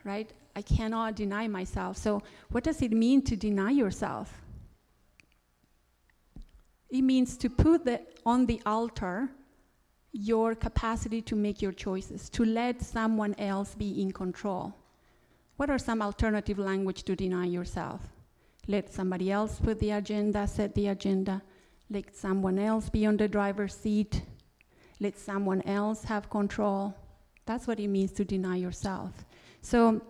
right? 0.04 0.30
I 0.56 0.62
cannot 0.62 1.16
deny 1.16 1.48
myself. 1.48 1.96
So, 1.96 2.22
what 2.50 2.64
does 2.64 2.80
it 2.82 2.92
mean 2.92 3.22
to 3.22 3.36
deny 3.36 3.70
yourself? 3.70 4.42
It 6.90 7.02
means 7.02 7.36
to 7.38 7.50
put 7.50 7.84
the, 7.84 8.00
on 8.24 8.46
the 8.46 8.60
altar 8.64 9.28
your 10.12 10.54
capacity 10.54 11.20
to 11.22 11.34
make 11.34 11.60
your 11.60 11.72
choices, 11.72 12.30
to 12.30 12.44
let 12.44 12.80
someone 12.80 13.34
else 13.36 13.74
be 13.74 14.00
in 14.00 14.12
control. 14.12 14.72
What 15.56 15.70
are 15.70 15.78
some 15.78 16.00
alternative 16.00 16.58
language 16.58 17.02
to 17.04 17.16
deny 17.16 17.46
yourself? 17.46 18.00
Let 18.68 18.92
somebody 18.92 19.32
else 19.32 19.58
put 19.58 19.80
the 19.80 19.90
agenda, 19.90 20.46
set 20.46 20.74
the 20.74 20.88
agenda. 20.88 21.42
Let 21.90 22.14
someone 22.16 22.58
else 22.58 22.88
be 22.88 23.06
on 23.06 23.16
the 23.16 23.28
driver's 23.28 23.74
seat 23.74 24.22
let 25.04 25.18
someone 25.18 25.62
else 25.62 26.02
have 26.04 26.30
control. 26.30 26.94
That's 27.46 27.66
what 27.66 27.78
it 27.78 27.88
means 27.88 28.12
to 28.12 28.24
deny 28.24 28.56
yourself. 28.56 29.12
So 29.60 30.00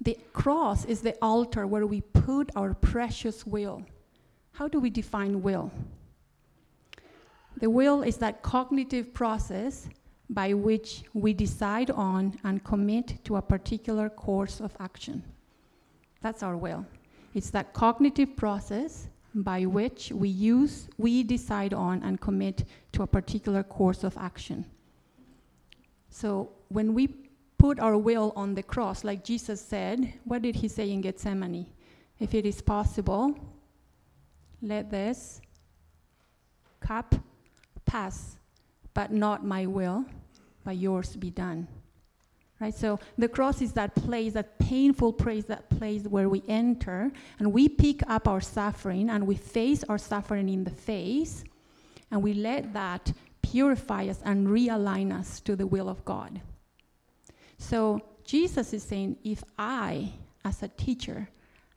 the 0.00 0.18
cross 0.32 0.84
is 0.84 1.00
the 1.00 1.16
altar 1.22 1.66
where 1.66 1.86
we 1.86 2.02
put 2.02 2.50
our 2.54 2.74
precious 2.74 3.46
will. 3.46 3.82
How 4.52 4.68
do 4.68 4.78
we 4.78 4.90
define 4.90 5.42
will? 5.42 5.70
The 7.58 7.70
will 7.70 8.02
is 8.02 8.18
that 8.18 8.42
cognitive 8.42 9.14
process 9.14 9.88
by 10.28 10.52
which 10.52 11.04
we 11.14 11.32
decide 11.32 11.90
on 11.90 12.36
and 12.44 12.62
commit 12.64 13.24
to 13.24 13.36
a 13.36 13.42
particular 13.42 14.10
course 14.10 14.60
of 14.60 14.76
action. 14.78 15.22
That's 16.20 16.42
our 16.42 16.56
will. 16.56 16.84
It's 17.34 17.50
that 17.50 17.72
cognitive 17.72 18.36
process 18.36 19.08
by 19.36 19.66
which 19.66 20.10
we 20.12 20.28
use, 20.28 20.88
we 20.96 21.22
decide 21.22 21.74
on 21.74 22.02
and 22.02 22.20
commit 22.20 22.64
to 22.92 23.02
a 23.02 23.06
particular 23.06 23.62
course 23.62 24.02
of 24.02 24.16
action. 24.16 24.64
So 26.08 26.50
when 26.68 26.94
we 26.94 27.08
put 27.58 27.78
our 27.78 27.98
will 27.98 28.32
on 28.34 28.54
the 28.54 28.62
cross, 28.62 29.04
like 29.04 29.22
Jesus 29.22 29.60
said, 29.60 30.14
what 30.24 30.42
did 30.42 30.56
he 30.56 30.68
say 30.68 30.90
in 30.90 31.02
Gethsemane? 31.02 31.66
If 32.18 32.34
it 32.34 32.46
is 32.46 32.62
possible, 32.62 33.38
let 34.62 34.90
this 34.90 35.42
cup 36.80 37.14
pass, 37.84 38.38
but 38.94 39.12
not 39.12 39.44
my 39.44 39.66
will, 39.66 40.06
but 40.64 40.76
yours 40.76 41.14
be 41.14 41.30
done. 41.30 41.68
Right? 42.58 42.74
So 42.74 42.98
the 43.18 43.28
cross 43.28 43.60
is 43.60 43.72
that 43.72 43.94
place, 43.94 44.32
that 44.32 44.58
painful 44.58 45.12
place, 45.12 45.44
that 45.44 45.68
place 45.68 46.04
where 46.04 46.28
we 46.28 46.42
enter 46.48 47.12
and 47.38 47.52
we 47.52 47.68
pick 47.68 48.08
up 48.08 48.26
our 48.26 48.40
suffering 48.40 49.10
and 49.10 49.26
we 49.26 49.34
face 49.34 49.84
our 49.84 49.98
suffering 49.98 50.48
in 50.48 50.64
the 50.64 50.70
face 50.70 51.44
and 52.10 52.22
we 52.22 52.32
let 52.32 52.72
that 52.72 53.12
purify 53.42 54.06
us 54.06 54.20
and 54.24 54.48
realign 54.48 55.12
us 55.12 55.40
to 55.40 55.54
the 55.54 55.66
will 55.66 55.88
of 55.88 56.04
God. 56.04 56.40
So 57.58 58.00
Jesus 58.24 58.72
is 58.72 58.82
saying, 58.82 59.18
if 59.22 59.44
I, 59.58 60.12
as 60.44 60.62
a 60.62 60.68
teacher, 60.68 61.28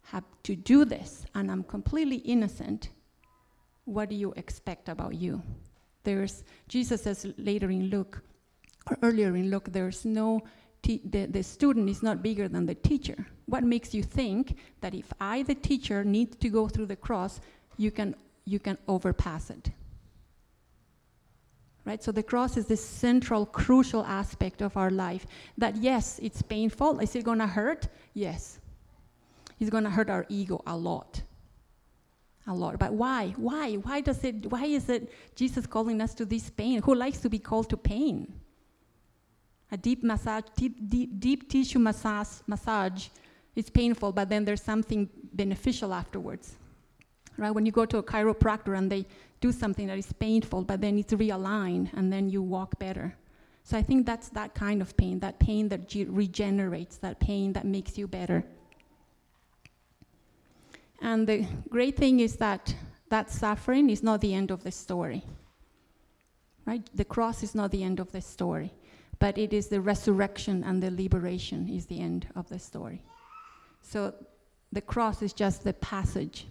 have 0.03 0.23
to 0.43 0.55
do 0.55 0.85
this 0.85 1.25
and 1.35 1.51
I'm 1.51 1.63
completely 1.63 2.17
innocent, 2.17 2.89
what 3.85 4.09
do 4.09 4.15
you 4.15 4.33
expect 4.37 4.87
about 4.87 5.15
you? 5.15 5.41
There's 6.03 6.43
Jesus 6.67 7.03
says 7.03 7.27
later 7.37 7.69
in 7.69 7.89
Luke, 7.89 8.23
or 8.89 8.97
earlier 9.01 9.35
in 9.35 9.51
Luke, 9.51 9.67
there's 9.71 10.05
no 10.05 10.41
the, 10.83 11.25
the 11.25 11.43
student 11.43 11.89
is 11.89 12.01
not 12.01 12.23
bigger 12.23 12.47
than 12.47 12.65
the 12.65 12.75
teacher. 12.75 13.27
What 13.45 13.63
makes 13.63 13.93
you 13.93 14.03
think 14.03 14.57
that 14.81 14.93
if 14.93 15.11
I, 15.19 15.43
the 15.43 15.55
teacher, 15.55 16.03
need 16.03 16.39
to 16.39 16.49
go 16.49 16.67
through 16.67 16.87
the 16.87 16.95
cross, 16.95 17.41
you 17.77 17.91
can, 17.91 18.15
you 18.45 18.59
can 18.59 18.77
overpass 18.87 19.49
it? 19.49 19.71
Right? 21.85 22.03
So 22.03 22.11
the 22.11 22.23
cross 22.23 22.57
is 22.57 22.65
this 22.67 22.83
central, 22.83 23.45
crucial 23.45 24.05
aspect 24.05 24.61
of 24.61 24.77
our 24.77 24.91
life. 24.91 25.25
That 25.57 25.75
yes, 25.77 26.19
it's 26.21 26.41
painful. 26.41 26.99
Is 26.99 27.15
it 27.15 27.23
going 27.23 27.39
to 27.39 27.47
hurt? 27.47 27.87
Yes. 28.13 28.59
It's 29.59 29.69
going 29.69 29.85
to 29.85 29.89
hurt 29.89 30.09
our 30.09 30.25
ego 30.29 30.61
a 30.67 30.75
lot. 30.75 31.21
A 32.47 32.53
lot. 32.53 32.79
But 32.79 32.93
why? 32.93 33.33
Why? 33.37 33.75
Why 33.75 34.01
does 34.01 34.23
it 34.23 34.51
why 34.51 34.65
is 34.65 34.89
it 34.89 35.11
Jesus 35.35 35.67
calling 35.67 36.01
us 36.01 36.13
to 36.15 36.25
this 36.25 36.49
pain? 36.49 36.81
Who 36.81 36.95
likes 36.95 37.19
to 37.19 37.29
be 37.29 37.37
called 37.37 37.69
to 37.69 37.77
pain? 37.77 38.33
A 39.71 39.77
deep 39.77 40.03
massage, 40.03 40.43
deep, 40.55 40.89
deep, 40.89 41.19
deep 41.19 41.49
tissue 41.49 41.79
massage, 41.79 42.27
massage 42.47 43.07
is 43.55 43.69
painful, 43.69 44.11
but 44.11 44.29
then 44.29 44.45
there's 44.45 44.63
something 44.63 45.09
beneficial 45.33 45.93
afterwards. 45.93 46.55
Right? 47.37 47.51
When 47.51 47.65
you 47.65 47.71
go 47.71 47.85
to 47.85 47.97
a 47.97 48.03
chiropractor 48.03 48.77
and 48.77 48.91
they 48.91 49.05
do 49.39 49.51
something 49.51 49.87
that 49.87 49.97
is 49.97 50.11
painful, 50.13 50.63
but 50.63 50.81
then 50.81 50.97
it's 50.97 51.13
realigned 51.13 51.93
and 51.93 52.11
then 52.11 52.29
you 52.29 52.41
walk 52.41 52.79
better. 52.79 53.15
So 53.63 53.77
I 53.77 53.83
think 53.83 54.05
that's 54.05 54.29
that 54.29 54.55
kind 54.55 54.81
of 54.81 54.97
pain, 54.97 55.19
that 55.19 55.39
pain 55.39 55.69
that 55.69 55.87
ge- 55.87 56.07
regenerates, 56.07 56.97
that 56.97 57.19
pain 57.19 57.53
that 57.53 57.65
makes 57.65 57.97
you 57.97 58.07
better. 58.07 58.43
And 61.01 61.27
the 61.27 61.45
great 61.69 61.95
thing 61.95 62.19
is 62.19 62.35
that 62.37 62.73
that 63.09 63.29
suffering 63.29 63.89
is 63.89 64.03
not 64.03 64.21
the 64.21 64.33
end 64.33 64.51
of 64.51 64.63
the 64.63 64.71
story. 64.71 65.23
Right? 66.65 66.83
The 66.93 67.05
cross 67.05 67.43
is 67.43 67.55
not 67.55 67.71
the 67.71 67.83
end 67.83 67.99
of 67.99 68.11
the 68.11 68.21
story 68.21 68.73
but 69.19 69.37
it 69.37 69.53
is 69.53 69.67
the 69.67 69.81
resurrection 69.81 70.63
and 70.63 70.81
the 70.81 70.89
liberation 70.91 71.69
is 71.69 71.85
the 71.85 71.99
end 71.99 72.27
of 72.35 72.47
the 72.49 72.57
story. 72.57 73.01
So 73.81 74.13
the 74.71 74.81
cross 74.81 75.21
is 75.21 75.33
just 75.33 75.63
the 75.63 75.73
passage. 75.73 76.47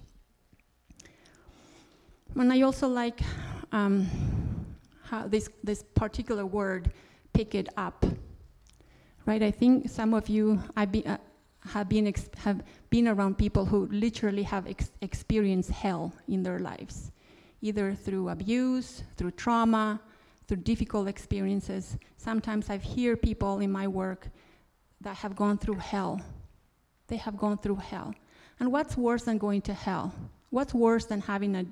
And 2.35 2.53
I 2.53 2.61
also 2.63 2.89
like 2.89 3.21
um, 3.73 4.07
how 5.03 5.27
this, 5.27 5.49
this 5.65 5.83
particular 5.95 6.45
word, 6.45 6.93
pick 7.33 7.55
it 7.55 7.69
up. 7.77 8.05
right? 9.25 9.43
I 9.43 9.51
think 9.51 9.89
some 9.89 10.13
of 10.13 10.29
you 10.29 10.61
been, 10.91 11.07
uh, 11.07 11.19
have, 11.69 11.89
been 11.89 12.07
ex- 12.07 12.31
have 12.37 12.63
been 12.91 13.09
around 13.09 13.39
people 13.39 13.65
who 13.65 13.87
literally 13.87 14.43
have 14.43 14.67
ex- 14.67 14.91
experienced 15.01 15.71
hell 15.71 16.13
in 16.29 16.43
their 16.43 16.59
lives, 16.59 17.13
either 17.63 17.95
through 17.95 18.29
abuse, 18.29 19.03
through 19.17 19.31
trauma, 19.33 20.01
through 20.49 20.57
difficult 20.59 21.07
experiences. 21.07 21.99
Sometimes 22.17 22.71
I've 22.71 22.83
heard 22.83 23.23
people 23.23 23.61
in 23.61 23.71
my 23.71 23.87
work 23.87 24.29
that 25.03 25.17
have 25.17 25.37
gone 25.37 25.59
through 25.59 25.77
hell. 25.77 26.21
They 27.07 27.17
have 27.17 27.37
gone 27.37 27.59
through 27.59 27.77
hell. 27.77 28.15
And 28.59 28.73
what's 28.73 28.97
worse 28.97 29.25
than 29.25 29.39
going 29.39 29.63
to 29.63 29.75
hell? 29.75 30.13
What's 30.51 30.75
worse 30.75 31.05
than 31.05 31.21
having 31.21 31.55
a, 31.55 31.65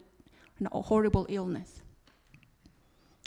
a 0.70 0.82
horrible 0.82 1.26
illness? 1.28 1.82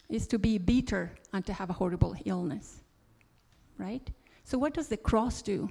Is 0.07 0.27
to 0.27 0.39
be 0.39 0.57
bitter 0.57 1.12
and 1.33 1.45
to 1.45 1.53
have 1.53 1.69
a 1.69 1.73
horrible 1.73 2.15
illness, 2.25 2.81
right? 3.77 4.09
So, 4.43 4.57
what 4.57 4.73
does 4.73 4.88
the 4.88 4.97
cross 4.97 5.41
do? 5.41 5.69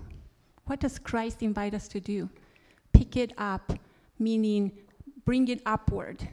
What 0.66 0.80
does 0.80 0.98
Christ 0.98 1.42
invite 1.42 1.74
us 1.74 1.88
to 1.88 1.98
do? 1.98 2.28
Pick 2.92 3.16
it 3.16 3.32
up, 3.38 3.72
meaning 4.18 4.70
bring 5.24 5.48
it 5.48 5.60
upward. 5.66 6.28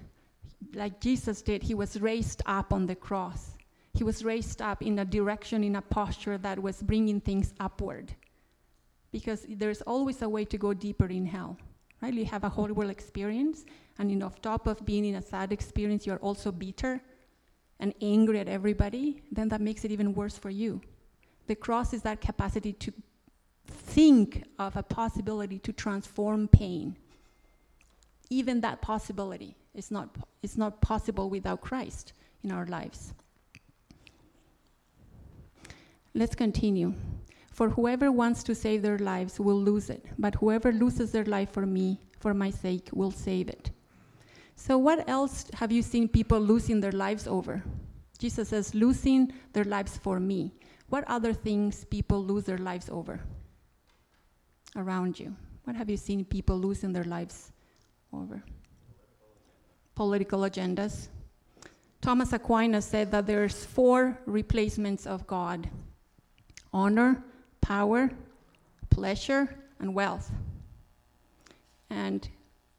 Like 0.73 0.99
Jesus 0.99 1.41
did, 1.41 1.63
he 1.63 1.73
was 1.73 1.99
raised 1.99 2.41
up 2.45 2.73
on 2.73 2.85
the 2.85 2.95
cross. 2.95 3.51
He 3.93 4.03
was 4.03 4.23
raised 4.23 4.61
up 4.61 4.81
in 4.81 4.99
a 4.99 5.05
direction, 5.05 5.63
in 5.63 5.75
a 5.75 5.81
posture 5.81 6.37
that 6.39 6.61
was 6.61 6.81
bringing 6.81 7.21
things 7.21 7.53
upward. 7.59 8.13
Because 9.11 9.45
there's 9.47 9.81
always 9.83 10.21
a 10.21 10.27
way 10.27 10.43
to 10.45 10.57
go 10.57 10.73
deeper 10.73 11.05
in 11.05 11.25
hell, 11.25 11.57
right? 12.01 12.13
You 12.13 12.25
have 12.25 12.43
a 12.43 12.49
horrible 12.49 12.89
experience, 12.89 13.65
and 13.97 14.11
you 14.11 14.17
know, 14.17 14.31
top 14.41 14.67
of 14.67 14.85
being 14.85 15.05
in 15.05 15.15
a 15.15 15.21
sad 15.21 15.53
experience, 15.53 16.05
you're 16.05 16.17
also 16.17 16.51
bitter 16.51 17.01
and 17.79 17.93
angry 18.01 18.39
at 18.39 18.47
everybody, 18.47 19.21
then 19.31 19.49
that 19.49 19.61
makes 19.61 19.85
it 19.85 19.91
even 19.91 20.13
worse 20.13 20.37
for 20.37 20.49
you. 20.49 20.81
The 21.47 21.55
cross 21.55 21.93
is 21.93 22.01
that 22.01 22.21
capacity 22.21 22.73
to 22.73 22.93
think 23.67 24.43
of 24.59 24.75
a 24.75 24.83
possibility 24.83 25.59
to 25.59 25.73
transform 25.73 26.47
pain. 26.47 26.97
Even 28.29 28.61
that 28.61 28.81
possibility 28.81 29.55
is 29.75 29.91
not, 29.91 30.15
is 30.41 30.57
not 30.57 30.81
possible 30.81 31.29
without 31.29 31.61
Christ 31.61 32.13
in 32.43 32.51
our 32.51 32.65
lives. 32.65 33.13
Let's 36.13 36.35
continue. 36.35 36.93
For 37.51 37.69
whoever 37.69 38.11
wants 38.11 38.43
to 38.43 38.55
save 38.55 38.81
their 38.81 38.97
lives 38.97 39.39
will 39.39 39.59
lose 39.59 39.89
it, 39.89 40.05
but 40.17 40.35
whoever 40.35 40.71
loses 40.71 41.11
their 41.11 41.25
life 41.25 41.51
for 41.51 41.65
me, 41.65 41.99
for 42.19 42.33
my 42.33 42.49
sake, 42.49 42.89
will 42.93 43.11
save 43.11 43.49
it. 43.49 43.71
So, 44.55 44.77
what 44.77 45.07
else 45.09 45.45
have 45.53 45.71
you 45.71 45.81
seen 45.81 46.07
people 46.07 46.39
losing 46.39 46.79
their 46.79 46.91
lives 46.91 47.27
over? 47.27 47.63
Jesus 48.17 48.49
says, 48.49 48.73
losing 48.73 49.33
their 49.53 49.65
lives 49.65 49.97
for 49.97 50.19
me. 50.19 50.53
What 50.87 51.03
other 51.07 51.33
things 51.33 51.85
people 51.85 52.23
lose 52.23 52.45
their 52.45 52.57
lives 52.57 52.89
over 52.89 53.19
around 54.75 55.19
you? 55.19 55.35
What 55.65 55.75
have 55.75 55.89
you 55.89 55.97
seen 55.97 56.23
people 56.23 56.57
losing 56.57 56.93
their 56.93 57.03
lives 57.03 57.51
over? 58.13 58.43
Political 59.95 60.41
agendas. 60.41 61.07
Thomas 62.01 62.33
Aquinas 62.33 62.85
said 62.85 63.11
that 63.11 63.25
there's 63.25 63.65
four 63.65 64.19
replacements 64.25 65.07
of 65.07 65.25
God 65.25 65.69
honor, 66.73 67.23
power, 67.61 68.11
pleasure, 68.89 69.55
and 69.79 69.95
wealth. 69.95 70.29
And 71.89 72.27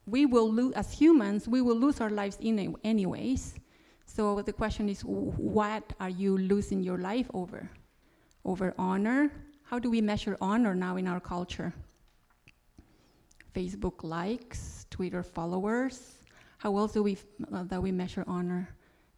we 0.06 0.26
will 0.26 0.52
lose, 0.52 0.74
as 0.74 0.92
humans, 0.92 1.48
we 1.48 1.62
will 1.62 1.76
lose 1.76 2.00
our 2.00 2.10
lives 2.10 2.36
in 2.40 2.76
anyways. 2.84 3.54
So 4.04 4.42
the 4.42 4.52
question 4.52 4.88
is, 4.88 5.00
what 5.02 5.92
are 5.98 6.10
you 6.10 6.36
losing 6.36 6.82
your 6.82 6.98
life 6.98 7.28
over? 7.34 7.68
Over 8.44 8.74
honor? 8.78 9.32
How 9.64 9.78
do 9.78 9.90
we 9.90 10.00
measure 10.00 10.36
honor 10.40 10.74
now 10.74 10.96
in 10.96 11.08
our 11.08 11.20
culture? 11.20 11.72
Facebook 13.54 14.04
likes, 14.04 14.86
Twitter 14.90 15.22
followers. 15.22 16.15
How 16.66 16.76
else 16.78 16.94
do 16.94 17.02
we 17.04 17.16
uh, 17.52 17.62
that 17.62 17.80
we 17.80 17.92
measure 17.92 18.24
honor? 18.26 18.68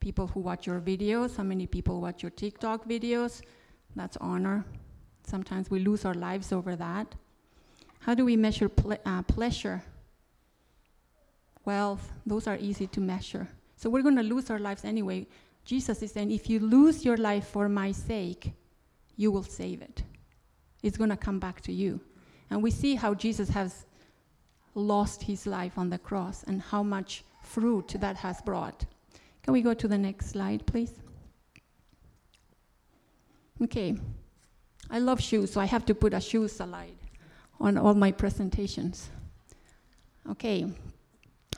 People 0.01 0.27
who 0.27 0.41
watch 0.41 0.67
your 0.67 0.81
videos. 0.81 1.39
How 1.39 1.45
many 1.45 1.67
people 1.67 1.99
watch 1.99 2.23
your 2.23 2.29
TikTok 2.29 2.87
videos? 2.87 3.41
That's 3.97 4.19
honor. 4.19 4.67
Sometimes 5.27 5.71
we 5.71 5.79
lose 5.79 6.05
our 6.05 6.13
lives 6.13 6.53
over 6.53 6.77
that. 6.77 7.15
How 8.01 8.13
do 8.15 8.27
we 8.27 8.37
measure 8.37 8.69
ple- 8.69 8.99
uh, 9.07 9.23
pleasure? 9.23 9.83
Wealth. 11.65 12.13
Those 12.27 12.47
are 12.47 12.59
easy 12.59 12.87
to 12.89 13.01
measure. 13.01 13.49
So 13.77 13.89
we're 13.89 14.03
going 14.03 14.17
to 14.17 14.23
lose 14.35 14.51
our 14.51 14.59
lives 14.59 14.85
anyway. 14.85 15.27
Jesus 15.65 16.03
is 16.03 16.13
saying, 16.13 16.31
if 16.31 16.51
you 16.51 16.61
lose 16.61 17.03
your 17.03 17.17
life 17.17 17.47
for 17.47 17.67
my 17.67 17.93
sake, 17.93 18.53
you 19.17 19.33
will 19.33 19.43
save 19.43 19.81
it. 19.81 20.03
It's 20.83 20.99
going 20.99 21.09
to 21.09 21.17
come 21.17 21.39
back 21.39 21.63
to 21.63 21.73
you. 21.73 21.99
And 22.51 22.63
we 22.63 22.71
see 22.71 22.95
how 22.95 23.15
Jesus 23.15 23.49
has 23.49 23.87
lost 24.75 25.23
his 25.23 25.47
life 25.47 25.79
on 25.79 25.89
the 25.89 25.99
cross 25.99 26.43
and 26.43 26.61
how 26.61 26.83
much 26.83 27.25
fruit 27.49 27.97
that 27.99 28.17
has 28.17 28.41
brought. 28.43 28.85
Can 29.43 29.53
we 29.53 29.63
go 29.63 29.75
to 29.75 29.89
the 29.89 29.99
next 29.99 30.31
slide, 30.31 30.67
please? 30.67 30.93
Okay. 33.63 33.97
I 34.91 34.99
love 34.99 35.21
shoes, 35.21 35.53
so 35.53 35.61
I 35.61 35.65
have 35.65 35.85
to 35.87 35.95
put 35.95 36.15
a 36.15 36.21
shoe 36.21 36.49
slide 36.49 36.99
on 37.61 37.77
all 37.77 37.95
my 37.95 38.13
presentations. 38.13 39.11
Okay. 40.31 40.67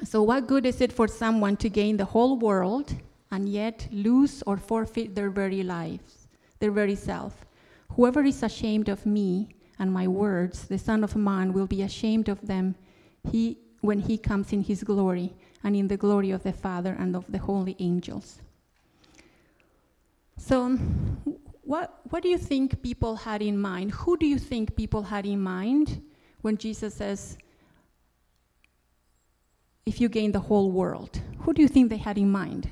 So, 0.04 0.22
what 0.22 0.46
good 0.46 0.64
is 0.64 0.80
it 0.80 0.92
for 0.92 1.06
someone 1.06 1.56
to 1.58 1.68
gain 1.68 1.96
the 1.96 2.06
whole 2.06 2.38
world 2.38 2.94
and 3.30 3.48
yet 3.48 3.86
lose 3.90 4.42
or 4.46 4.56
forfeit 4.56 5.14
their 5.14 5.30
very 5.30 5.62
lives, 5.62 6.28
their 6.58 6.70
very 6.70 6.94
self? 6.94 7.44
Whoever 7.96 8.22
is 8.24 8.42
ashamed 8.42 8.88
of 8.88 9.04
me 9.04 9.48
and 9.78 9.92
my 9.92 10.06
words, 10.08 10.66
the 10.66 10.78
Son 10.78 11.04
of 11.04 11.16
Man 11.16 11.52
will 11.52 11.66
be 11.66 11.82
ashamed 11.82 12.28
of 12.28 12.46
them 12.46 12.76
he, 13.30 13.58
when 13.80 13.98
he 13.98 14.16
comes 14.16 14.52
in 14.52 14.62
his 14.62 14.82
glory 14.82 15.34
and 15.62 15.76
in 15.76 15.88
the 15.88 15.96
glory 15.96 16.30
of 16.30 16.42
the 16.42 16.52
Father 16.52 16.96
and 16.98 17.14
of 17.14 17.30
the 17.30 17.38
holy 17.38 17.76
angels. 17.78 18.40
So, 20.36 20.76
what, 21.62 22.00
what 22.10 22.22
do 22.22 22.28
you 22.28 22.38
think 22.38 22.82
people 22.82 23.14
had 23.16 23.42
in 23.42 23.58
mind? 23.58 23.92
Who 23.92 24.16
do 24.16 24.26
you 24.26 24.38
think 24.38 24.74
people 24.74 25.02
had 25.02 25.26
in 25.26 25.40
mind 25.40 26.02
when 26.40 26.56
Jesus 26.56 26.94
says, 26.94 27.36
if 29.86 30.00
you 30.00 30.08
gain 30.08 30.32
the 30.32 30.40
whole 30.40 30.70
world? 30.70 31.20
Who 31.40 31.52
do 31.52 31.62
you 31.62 31.68
think 31.68 31.90
they 31.90 31.98
had 31.98 32.16
in 32.18 32.30
mind? 32.30 32.70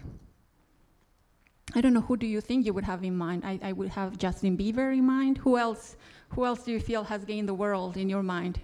I 1.75 1.81
don't 1.81 1.93
know. 1.93 2.01
Who 2.01 2.17
do 2.17 2.27
you 2.27 2.41
think 2.41 2.65
you 2.65 2.73
would 2.73 2.85
have 2.85 3.05
in 3.05 3.17
mind? 3.17 3.45
I, 3.45 3.59
I 3.63 3.73
would 3.73 3.91
have 3.91 4.17
Justin 4.17 4.57
Bieber 4.57 4.93
in 4.97 5.05
mind. 5.05 5.39
Who 5.39 5.59
else? 5.59 5.97
Who 6.31 6.47
else 6.47 6.65
do 6.65 6.73
you 6.73 6.81
feel 6.81 7.05
has 7.05 7.25
gained 7.25 7.49
the 7.49 7.55
world 7.55 7.97
in 7.97 8.09
your 8.09 8.23
mind, 8.23 8.59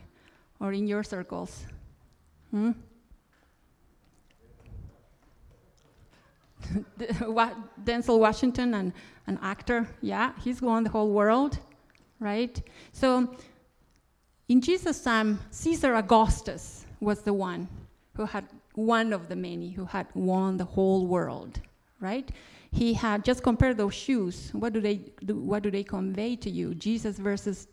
or 0.60 0.72
in 0.72 0.86
your 0.86 1.02
circles? 1.02 1.66
Hmm? 2.50 2.72
Denzel 7.84 8.18
Washington, 8.18 8.74
an, 8.74 8.92
an 9.26 9.38
actor, 9.42 9.88
yeah, 10.00 10.32
he's 10.42 10.60
won 10.60 10.84
the 10.84 10.90
whole 10.90 11.10
world, 11.10 11.58
right? 12.20 12.60
So 12.92 13.34
in 14.48 14.60
Jesus' 14.60 15.02
time, 15.02 15.40
Caesar 15.50 15.94
Augustus 15.94 16.84
was 17.00 17.22
the 17.22 17.32
one 17.32 17.68
who 18.14 18.24
had 18.24 18.44
one 18.74 19.12
of 19.12 19.28
the 19.28 19.36
many 19.36 19.70
who 19.70 19.84
had 19.84 20.06
won 20.14 20.56
the 20.56 20.64
whole 20.64 21.06
world, 21.06 21.60
right? 22.00 22.30
He 22.70 22.92
had 22.92 23.24
just 23.24 23.42
compare 23.42 23.72
those 23.72 23.94
shoes. 23.94 24.50
What 24.52 24.72
do 24.72 24.80
they 24.80 24.96
do, 25.24 25.36
what 25.36 25.62
do 25.62 25.70
they 25.70 25.84
convey 25.84 26.34
to 26.36 26.50
you? 26.50 26.74
Jesus 26.74 27.18
versus 27.18 27.68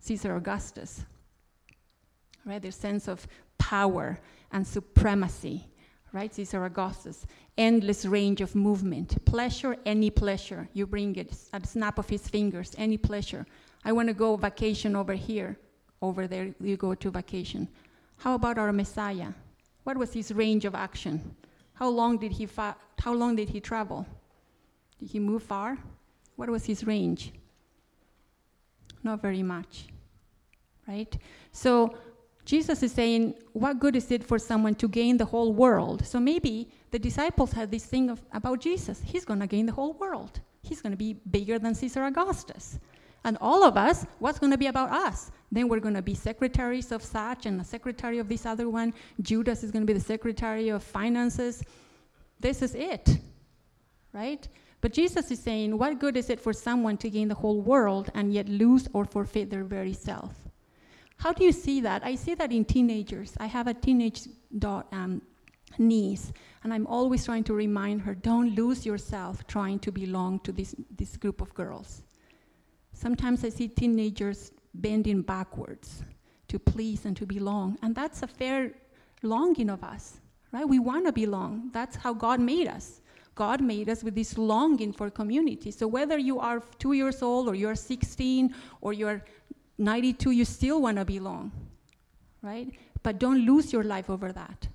Caesar 0.00 0.34
Augustus. 0.34 1.04
Right? 2.44 2.60
Their 2.60 2.72
sense 2.72 3.06
of 3.06 3.26
power 3.58 4.18
and 4.50 4.66
supremacy. 4.66 5.68
Right? 6.12 6.34
Caesar 6.34 6.64
Augustus. 6.64 7.26
Endless 7.60 8.06
range 8.06 8.40
of 8.40 8.54
movement. 8.54 9.22
Pleasure, 9.26 9.76
any 9.84 10.08
pleasure. 10.08 10.66
You 10.72 10.86
bring 10.86 11.14
it 11.16 11.36
at 11.52 11.66
snap 11.66 11.98
of 11.98 12.08
his 12.08 12.26
fingers, 12.26 12.74
any 12.78 12.96
pleasure. 12.96 13.44
I 13.84 13.92
want 13.92 14.08
to 14.08 14.14
go 14.14 14.34
vacation 14.36 14.96
over 14.96 15.12
here. 15.12 15.58
Over 16.00 16.26
there, 16.26 16.54
you 16.62 16.78
go 16.78 16.94
to 16.94 17.10
vacation. 17.10 17.68
How 18.16 18.34
about 18.34 18.56
our 18.56 18.72
Messiah? 18.72 19.32
What 19.84 19.98
was 19.98 20.14
his 20.14 20.32
range 20.32 20.64
of 20.64 20.74
action? 20.74 21.36
How 21.74 21.90
long 21.90 22.16
did 22.16 22.32
he 22.32 22.46
fa- 22.46 22.76
how 22.98 23.12
long 23.12 23.36
did 23.36 23.50
he 23.50 23.60
travel? 23.60 24.06
Did 24.98 25.10
he 25.10 25.18
move 25.18 25.42
far? 25.42 25.76
What 26.36 26.48
was 26.48 26.64
his 26.64 26.86
range? 26.86 27.30
Not 29.02 29.20
very 29.20 29.42
much. 29.42 29.88
Right? 30.88 31.14
So 31.52 31.94
Jesus 32.50 32.82
is 32.82 32.90
saying, 32.90 33.34
what 33.52 33.78
good 33.78 33.94
is 33.94 34.10
it 34.10 34.24
for 34.24 34.36
someone 34.36 34.74
to 34.74 34.88
gain 34.88 35.16
the 35.16 35.24
whole 35.24 35.52
world? 35.52 36.04
So 36.04 36.18
maybe 36.18 36.68
the 36.90 36.98
disciples 36.98 37.52
had 37.52 37.70
this 37.70 37.86
thing 37.86 38.10
of, 38.10 38.20
about 38.32 38.58
Jesus. 38.58 39.00
He's 39.04 39.24
going 39.24 39.38
to 39.38 39.46
gain 39.46 39.66
the 39.66 39.72
whole 39.72 39.92
world. 39.92 40.40
He's 40.60 40.82
going 40.82 40.90
to 40.90 40.96
be 40.96 41.12
bigger 41.30 41.60
than 41.60 41.76
Caesar 41.76 42.02
Augustus. 42.02 42.80
And 43.22 43.38
all 43.40 43.62
of 43.62 43.76
us, 43.76 44.04
what's 44.18 44.40
going 44.40 44.50
to 44.50 44.58
be 44.58 44.66
about 44.66 44.90
us? 44.90 45.30
Then 45.52 45.68
we're 45.68 45.78
going 45.78 45.94
to 45.94 46.02
be 46.02 46.16
secretaries 46.16 46.90
of 46.90 47.04
such 47.04 47.46
and 47.46 47.60
a 47.60 47.62
secretary 47.62 48.18
of 48.18 48.28
this 48.28 48.44
other 48.44 48.68
one. 48.68 48.94
Judas 49.22 49.62
is 49.62 49.70
going 49.70 49.82
to 49.82 49.86
be 49.86 49.96
the 49.96 50.04
secretary 50.04 50.70
of 50.70 50.82
finances. 50.82 51.62
This 52.40 52.62
is 52.62 52.74
it, 52.74 53.16
right? 54.12 54.48
But 54.80 54.92
Jesus 54.92 55.30
is 55.30 55.38
saying, 55.38 55.78
What 55.78 56.00
good 56.00 56.16
is 56.16 56.28
it 56.30 56.40
for 56.40 56.52
someone 56.52 56.96
to 56.96 57.10
gain 57.10 57.28
the 57.28 57.36
whole 57.36 57.60
world 57.60 58.10
and 58.12 58.34
yet 58.34 58.48
lose 58.48 58.88
or 58.92 59.04
forfeit 59.04 59.50
their 59.50 59.62
very 59.62 59.92
self? 59.92 60.49
How 61.20 61.34
do 61.34 61.44
you 61.44 61.52
see 61.52 61.82
that? 61.82 62.02
I 62.02 62.14
see 62.14 62.34
that 62.36 62.50
in 62.50 62.64
teenagers. 62.64 63.34
I 63.38 63.44
have 63.44 63.66
a 63.66 63.74
teenage 63.74 64.22
da- 64.58 64.84
um, 64.90 65.20
niece, 65.78 66.32
and 66.64 66.72
I'm 66.72 66.86
always 66.86 67.26
trying 67.26 67.44
to 67.44 67.52
remind 67.52 68.00
her 68.00 68.14
don't 68.14 68.54
lose 68.54 68.86
yourself 68.86 69.46
trying 69.46 69.80
to 69.80 69.92
belong 69.92 70.40
to 70.40 70.50
this, 70.50 70.74
this 70.96 71.18
group 71.18 71.42
of 71.42 71.52
girls. 71.52 72.02
Sometimes 72.94 73.44
I 73.44 73.50
see 73.50 73.68
teenagers 73.68 74.52
bending 74.72 75.20
backwards 75.20 76.02
to 76.48 76.58
please 76.58 77.04
and 77.04 77.14
to 77.18 77.26
belong, 77.26 77.76
and 77.82 77.94
that's 77.94 78.22
a 78.22 78.26
fair 78.26 78.72
longing 79.22 79.68
of 79.68 79.84
us, 79.84 80.20
right? 80.52 80.66
We 80.66 80.78
want 80.78 81.04
to 81.04 81.12
belong. 81.12 81.68
That's 81.74 81.96
how 81.96 82.14
God 82.14 82.40
made 82.40 82.66
us. 82.66 83.02
God 83.34 83.60
made 83.60 83.90
us 83.90 84.02
with 84.02 84.14
this 84.14 84.38
longing 84.38 84.92
for 84.92 85.10
community. 85.10 85.70
So 85.70 85.86
whether 85.86 86.18
you 86.18 86.40
are 86.40 86.62
two 86.78 86.94
years 86.94 87.22
old 87.22 87.46
or 87.46 87.54
you're 87.54 87.74
16 87.74 88.54
or 88.80 88.92
you're 88.92 89.22
92, 89.80 90.30
you 90.30 90.44
still 90.44 90.82
want 90.82 90.98
to 90.98 91.04
belong, 91.04 91.50
right? 92.42 92.68
But 93.02 93.18
don't 93.18 93.46
lose 93.46 93.72
your 93.72 93.82
life 93.82 94.10
over 94.10 94.30
that. 94.30 94.68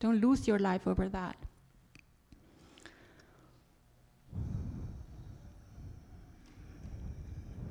Don't 0.00 0.20
lose 0.20 0.48
your 0.48 0.58
life 0.58 0.86
over 0.86 1.08
that. 1.08 1.36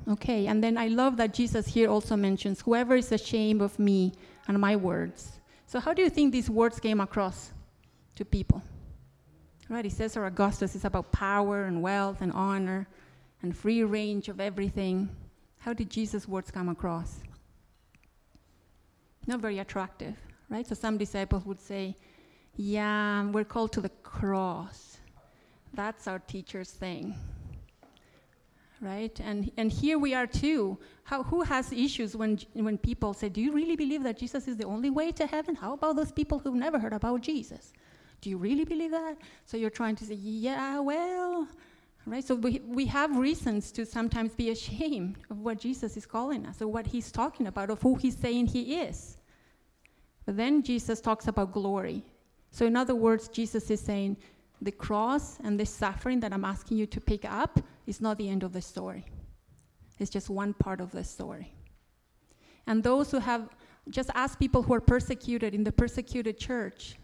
Okay, 0.08 0.46
and 0.46 0.64
then 0.64 0.78
I 0.78 0.88
love 0.88 1.18
that 1.18 1.34
Jesus 1.34 1.66
here 1.66 1.90
also 1.90 2.16
mentions, 2.16 2.62
whoever 2.62 2.96
is 2.96 3.12
ashamed 3.12 3.60
of 3.60 3.78
me 3.78 4.14
and 4.46 4.58
my 4.58 4.74
words. 4.74 5.40
So, 5.66 5.80
how 5.80 5.92
do 5.92 6.00
you 6.00 6.08
think 6.08 6.32
these 6.32 6.48
words 6.48 6.80
came 6.80 7.00
across 7.00 7.52
to 8.16 8.24
people? 8.24 8.62
Right, 9.68 9.84
he 9.84 9.90
says, 9.90 10.16
or 10.16 10.24
Augustus 10.24 10.74
is 10.74 10.86
about 10.86 11.12
power 11.12 11.64
and 11.64 11.82
wealth 11.82 12.22
and 12.22 12.32
honor 12.32 12.88
and 13.42 13.54
free 13.54 13.84
range 13.84 14.30
of 14.30 14.40
everything. 14.40 15.10
How 15.58 15.72
did 15.72 15.90
Jesus' 15.90 16.28
words 16.28 16.50
come 16.50 16.68
across? 16.68 17.20
Not 19.26 19.40
very 19.40 19.58
attractive, 19.58 20.16
right? 20.48 20.66
So 20.66 20.74
some 20.74 20.96
disciples 20.96 21.44
would 21.44 21.60
say, 21.60 21.96
Yeah, 22.56 23.24
we're 23.30 23.44
called 23.44 23.72
to 23.72 23.80
the 23.80 23.90
cross. 24.02 24.98
That's 25.74 26.08
our 26.08 26.18
teacher's 26.20 26.70
thing. 26.70 27.14
Right? 28.80 29.18
And, 29.20 29.50
and 29.56 29.72
here 29.72 29.98
we 29.98 30.14
are 30.14 30.26
too. 30.26 30.78
How, 31.02 31.24
who 31.24 31.42
has 31.42 31.72
issues 31.72 32.16
when, 32.16 32.38
when 32.54 32.78
people 32.78 33.12
say, 33.12 33.28
Do 33.28 33.40
you 33.40 33.52
really 33.52 33.76
believe 33.76 34.02
that 34.04 34.18
Jesus 34.18 34.48
is 34.48 34.56
the 34.56 34.64
only 34.64 34.90
way 34.90 35.12
to 35.12 35.26
heaven? 35.26 35.54
How 35.54 35.74
about 35.74 35.96
those 35.96 36.12
people 36.12 36.38
who've 36.38 36.54
never 36.54 36.78
heard 36.78 36.92
about 36.92 37.20
Jesus? 37.20 37.72
Do 38.20 38.30
you 38.30 38.38
really 38.38 38.64
believe 38.64 38.92
that? 38.92 39.16
So 39.44 39.56
you're 39.56 39.70
trying 39.70 39.96
to 39.96 40.04
say, 40.04 40.14
Yeah, 40.14 40.78
well, 40.78 41.48
right? 42.10 42.24
So 42.24 42.34
we, 42.34 42.60
we 42.66 42.86
have 42.86 43.16
reasons 43.16 43.70
to 43.72 43.84
sometimes 43.86 44.34
be 44.34 44.50
ashamed 44.50 45.16
of 45.30 45.40
what 45.40 45.58
Jesus 45.58 45.96
is 45.96 46.06
calling 46.06 46.46
us, 46.46 46.60
or 46.62 46.68
what 46.68 46.86
he's 46.86 47.12
talking 47.12 47.46
about, 47.46 47.70
of 47.70 47.80
who 47.82 47.94
he's 47.96 48.16
saying 48.16 48.48
he 48.48 48.76
is. 48.76 49.18
But 50.26 50.36
then 50.36 50.62
Jesus 50.62 51.00
talks 51.00 51.28
about 51.28 51.52
glory. 51.52 52.04
So, 52.50 52.66
in 52.66 52.76
other 52.76 52.94
words, 52.94 53.28
Jesus 53.28 53.70
is 53.70 53.80
saying, 53.80 54.16
the 54.60 54.72
cross 54.72 55.38
and 55.44 55.58
the 55.58 55.66
suffering 55.66 56.20
that 56.20 56.32
I'm 56.32 56.44
asking 56.44 56.78
you 56.78 56.86
to 56.86 57.00
pick 57.00 57.24
up 57.24 57.60
is 57.86 58.00
not 58.00 58.18
the 58.18 58.28
end 58.28 58.42
of 58.42 58.52
the 58.52 58.60
story. 58.60 59.04
It's 59.98 60.10
just 60.10 60.28
one 60.28 60.54
part 60.54 60.80
of 60.80 60.90
the 60.90 61.04
story. 61.04 61.52
And 62.66 62.82
those 62.82 63.10
who 63.10 63.18
have, 63.18 63.48
just 63.88 64.10
ask 64.14 64.38
people 64.38 64.62
who 64.62 64.74
are 64.74 64.80
persecuted 64.80 65.54
in 65.54 65.64
the 65.64 65.72
persecuted 65.72 66.38
church, 66.38 66.96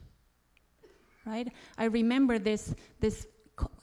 right? 1.25 1.49
I 1.79 1.85
remember 1.85 2.39
this, 2.39 2.75
this 3.01 3.27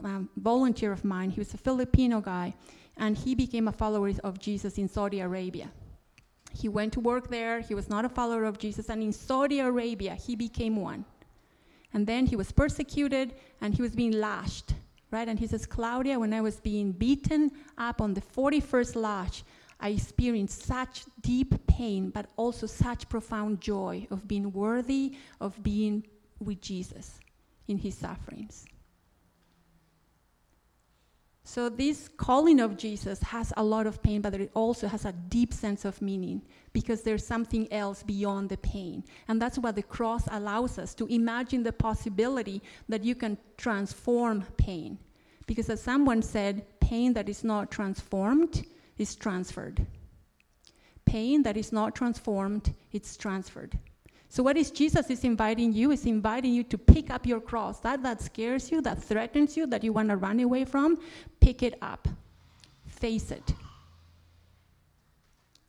um, 0.04 0.30
volunteer 0.38 0.92
of 0.92 1.04
mine, 1.04 1.30
he 1.30 1.40
was 1.40 1.54
a 1.54 1.58
Filipino 1.58 2.22
guy, 2.22 2.54
and 2.98 3.18
he 3.18 3.36
became 3.36 3.68
a 3.68 3.72
follower 3.72 4.12
of 4.24 4.40
Jesus 4.40 4.78
in 4.78 4.88
Saudi 4.88 5.20
Arabia. 5.20 5.70
He 6.54 6.68
went 6.68 6.94
to 6.94 7.00
work 7.00 7.30
there, 7.30 7.62
he 7.62 7.76
was 7.76 7.90
not 7.90 8.06
a 8.06 8.10
follower 8.10 8.44
of 8.44 8.58
Jesus, 8.58 8.90
and 8.90 9.02
in 9.02 9.14
Saudi 9.14 9.60
Arabia, 9.60 10.16
he 10.16 10.36
became 10.36 10.76
one. 10.76 11.06
And 11.94 12.08
then 12.08 12.26
he 12.26 12.36
was 12.36 12.52
persecuted 12.52 13.34
and 13.60 13.74
he 13.74 13.82
was 13.82 13.96
being 13.96 14.14
lashed, 14.14 14.74
right? 15.12 15.28
And 15.28 15.38
he 15.38 15.48
says, 15.48 15.66
Claudia, 15.66 16.20
when 16.20 16.34
I 16.34 16.42
was 16.42 16.60
being 16.60 16.92
beaten 16.94 17.52
up 17.78 18.02
on 18.02 18.14
the 18.14 18.22
41st 18.22 18.96
lash, 18.96 19.44
I 19.80 19.90
experienced 19.90 20.64
such 20.64 21.04
deep 21.22 21.68
pain, 21.68 22.12
but 22.12 22.28
also 22.38 22.68
such 22.68 23.10
profound 23.10 23.60
joy 23.60 24.08
of 24.12 24.28
being 24.28 24.52
worthy 24.54 25.18
of 25.42 25.62
being 25.64 26.06
with 26.40 26.62
Jesus 26.62 27.20
in 27.68 27.78
his 27.78 27.96
sufferings. 27.96 28.66
So, 31.44 31.70
this 31.70 32.08
calling 32.08 32.60
of 32.60 32.78
Jesus 32.78 33.22
has 33.24 33.52
a 33.58 33.64
lot 33.64 33.88
of 33.88 34.04
pain, 34.04 34.22
but 34.22 34.36
it 34.36 34.52
also 34.54 34.88
has 34.88 35.06
a 35.06 35.12
deep 35.12 35.54
sense 35.54 35.86
of 35.86 36.02
meaning 36.02 36.44
because 36.72 37.02
there's 37.02 37.26
something 37.26 37.72
else 37.74 38.04
beyond 38.04 38.50
the 38.50 38.58
pain. 38.58 39.04
And 39.28 39.42
that's 39.42 39.58
what 39.58 39.76
the 39.76 39.84
cross 39.84 40.28
allows 40.30 40.78
us 40.78 40.94
to 40.96 41.08
imagine 41.08 41.64
the 41.64 41.74
possibility 41.74 42.62
that 42.90 43.04
you 43.04 43.16
can 43.16 43.38
transform 43.58 44.44
pain. 44.58 45.00
Because, 45.48 45.70
as 45.70 45.82
someone 45.82 46.22
said, 46.22 46.64
pain 46.80 47.14
that 47.14 47.28
is 47.28 47.44
not 47.44 47.72
transformed 47.72 48.64
is 48.98 49.16
transferred. 49.16 49.86
Pain 51.06 51.42
that 51.44 51.58
is 51.58 51.72
not 51.72 51.96
transformed, 51.96 52.74
it's 52.92 53.18
transferred. 53.18 53.78
So 54.32 54.42
what 54.44 54.56
is 54.56 54.72
Jesus 54.72 55.10
is 55.10 55.26
inviting 55.26 55.74
you 55.74 55.92
is 55.92 56.06
inviting 56.06 56.54
you 56.54 56.64
to 56.64 56.78
pick 56.78 57.10
up 57.10 57.28
your 57.28 57.42
cross. 57.42 57.82
That 57.82 58.02
that 58.04 58.22
scares 58.22 58.72
you, 58.72 58.80
that 58.84 59.04
threatens 59.04 59.58
you, 59.58 59.68
that 59.68 59.84
you 59.84 59.92
want 59.92 60.08
to 60.08 60.16
run 60.16 60.40
away 60.40 60.64
from, 60.64 61.00
pick 61.42 61.62
it 61.64 61.78
up. 61.82 62.08
Face 62.86 63.30
it. 63.30 63.54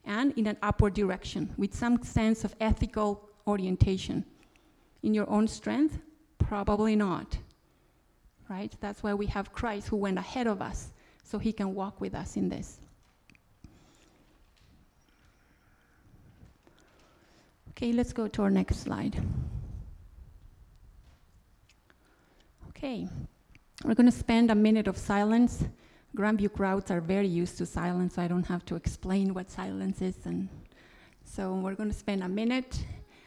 And 0.04 0.32
in 0.38 0.46
an 0.46 0.58
upward 0.62 0.94
direction 0.94 1.52
with 1.56 1.74
some 1.74 2.04
sense 2.04 2.44
of 2.44 2.54
ethical 2.60 3.28
orientation. 3.48 4.24
In 5.02 5.12
your 5.12 5.28
own 5.28 5.48
strength? 5.48 5.98
Probably 6.38 6.94
not. 6.94 7.36
Right? 8.48 8.72
That's 8.80 9.02
why 9.02 9.12
we 9.12 9.26
have 9.26 9.52
Christ 9.52 9.88
who 9.88 9.96
went 9.96 10.18
ahead 10.18 10.46
of 10.46 10.62
us 10.62 10.92
so 11.24 11.40
he 11.40 11.52
can 11.52 11.74
walk 11.74 12.00
with 12.00 12.14
us 12.14 12.36
in 12.36 12.48
this. 12.48 12.78
Okay, 17.82 17.90
let's 17.90 18.12
go 18.12 18.28
to 18.28 18.42
our 18.42 18.50
next 18.50 18.76
slide. 18.76 19.20
Okay, 22.68 23.08
we're 23.82 23.94
going 23.94 24.08
to 24.08 24.16
spend 24.16 24.52
a 24.52 24.54
minute 24.54 24.86
of 24.86 24.96
silence. 24.96 25.64
Grandview 26.16 26.52
crowds 26.52 26.92
are 26.92 27.00
very 27.00 27.26
used 27.26 27.58
to 27.58 27.66
silence, 27.66 28.14
so 28.14 28.22
I 28.22 28.28
don't 28.28 28.46
have 28.46 28.64
to 28.66 28.76
explain 28.76 29.34
what 29.34 29.50
silence 29.50 30.00
is. 30.00 30.14
And 30.26 30.48
so 31.24 31.54
we're 31.54 31.74
going 31.74 31.88
to 31.90 31.96
spend 31.96 32.22
a 32.22 32.28
minute 32.28 32.86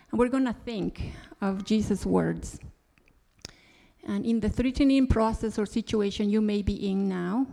and 0.10 0.18
we're 0.18 0.30
going 0.30 0.46
to 0.46 0.56
think 0.64 1.12
of 1.42 1.66
Jesus' 1.66 2.06
words. 2.06 2.58
And 4.08 4.26
in 4.26 4.40
the 4.40 4.48
threatening 4.48 5.08
process 5.08 5.60
or 5.60 5.66
situation 5.66 6.30
you 6.30 6.40
may 6.40 6.62
be 6.62 6.90
in 6.90 7.10
now, 7.10 7.46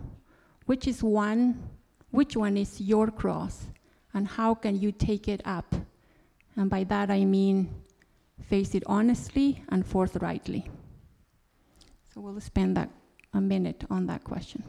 which 0.67 0.87
is 0.87 1.03
one, 1.03 1.67
which 2.11 2.37
one 2.37 2.55
is 2.55 2.79
your 2.79 3.11
cross, 3.11 3.67
and 4.13 4.25
how 4.25 4.55
can 4.55 4.79
you 4.79 4.93
take 4.93 5.27
it 5.27 5.41
up 5.43 5.75
and 6.55 6.69
by 6.69 6.83
that 6.85 7.09
I 7.09 7.25
mean 7.25 7.69
face 8.47 8.75
it 8.75 8.83
honestly 8.85 9.63
and 9.69 9.85
forthrightly. 9.85 10.69
So 12.13 12.21
we'll 12.21 12.39
spend 12.39 12.77
that 12.77 12.89
a 13.33 13.41
minute 13.41 13.83
on 13.89 14.05
that 14.07 14.23
question. 14.23 14.63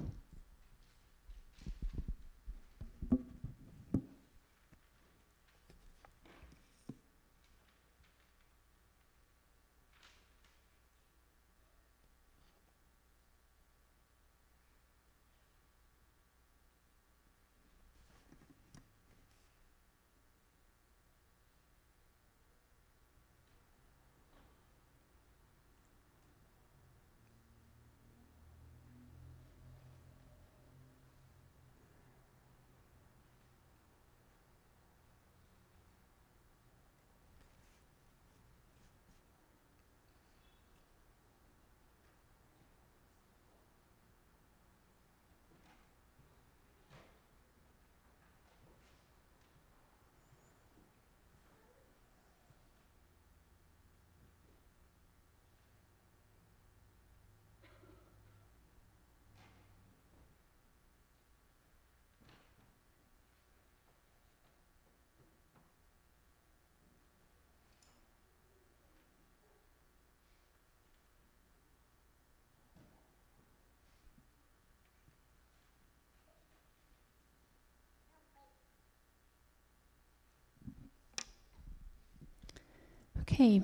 Okay. 83.34 83.62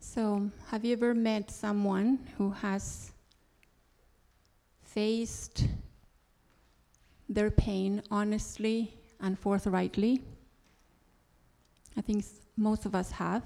So, 0.00 0.50
have 0.66 0.84
you 0.84 0.94
ever 0.94 1.14
met 1.14 1.48
someone 1.48 2.18
who 2.36 2.50
has 2.50 3.12
faced 4.82 5.68
their 7.28 7.52
pain 7.52 8.02
honestly 8.10 8.92
and 9.20 9.38
forthrightly? 9.38 10.22
I 11.96 12.00
think 12.00 12.24
most 12.56 12.84
of 12.84 12.96
us 12.96 13.12
have. 13.12 13.44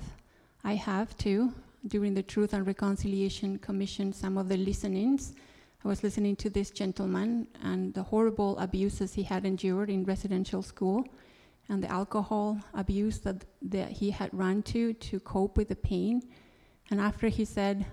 I 0.65 0.77
have 0.77 1.15
too. 1.19 1.53
During 1.89 2.15
the 2.15 2.23
Truth 2.23 2.55
and 2.55 2.67
Reconciliation 2.67 3.59
Commission, 3.59 4.15
some 4.15 4.39
of 4.39 4.49
the 4.49 4.57
listenings, 4.57 5.35
I 5.85 5.89
was 5.89 6.03
listening 6.03 6.37
to 6.37 6.49
this 6.49 6.71
gentleman 6.71 7.49
and 7.63 7.93
the 7.93 8.03
horrible 8.03 8.59
abuses 8.59 9.13
he 9.13 9.25
had 9.25 9.45
endured 9.45 9.91
in 9.91 10.05
residential 10.05 10.63
school 10.63 11.07
and 11.69 11.83
the 11.83 11.91
alcohol 11.91 12.59
abuse 12.75 13.19
that, 13.21 13.45
that 13.63 13.91
he 13.91 14.11
had 14.11 14.31
run 14.33 14.63
to 14.63 14.93
to 14.95 15.21
cope 15.21 15.57
with 15.57 15.69
the 15.69 15.77
pain. 15.77 16.23
And 16.91 17.01
after 17.01 17.29
he 17.29 17.45
said, 17.45 17.87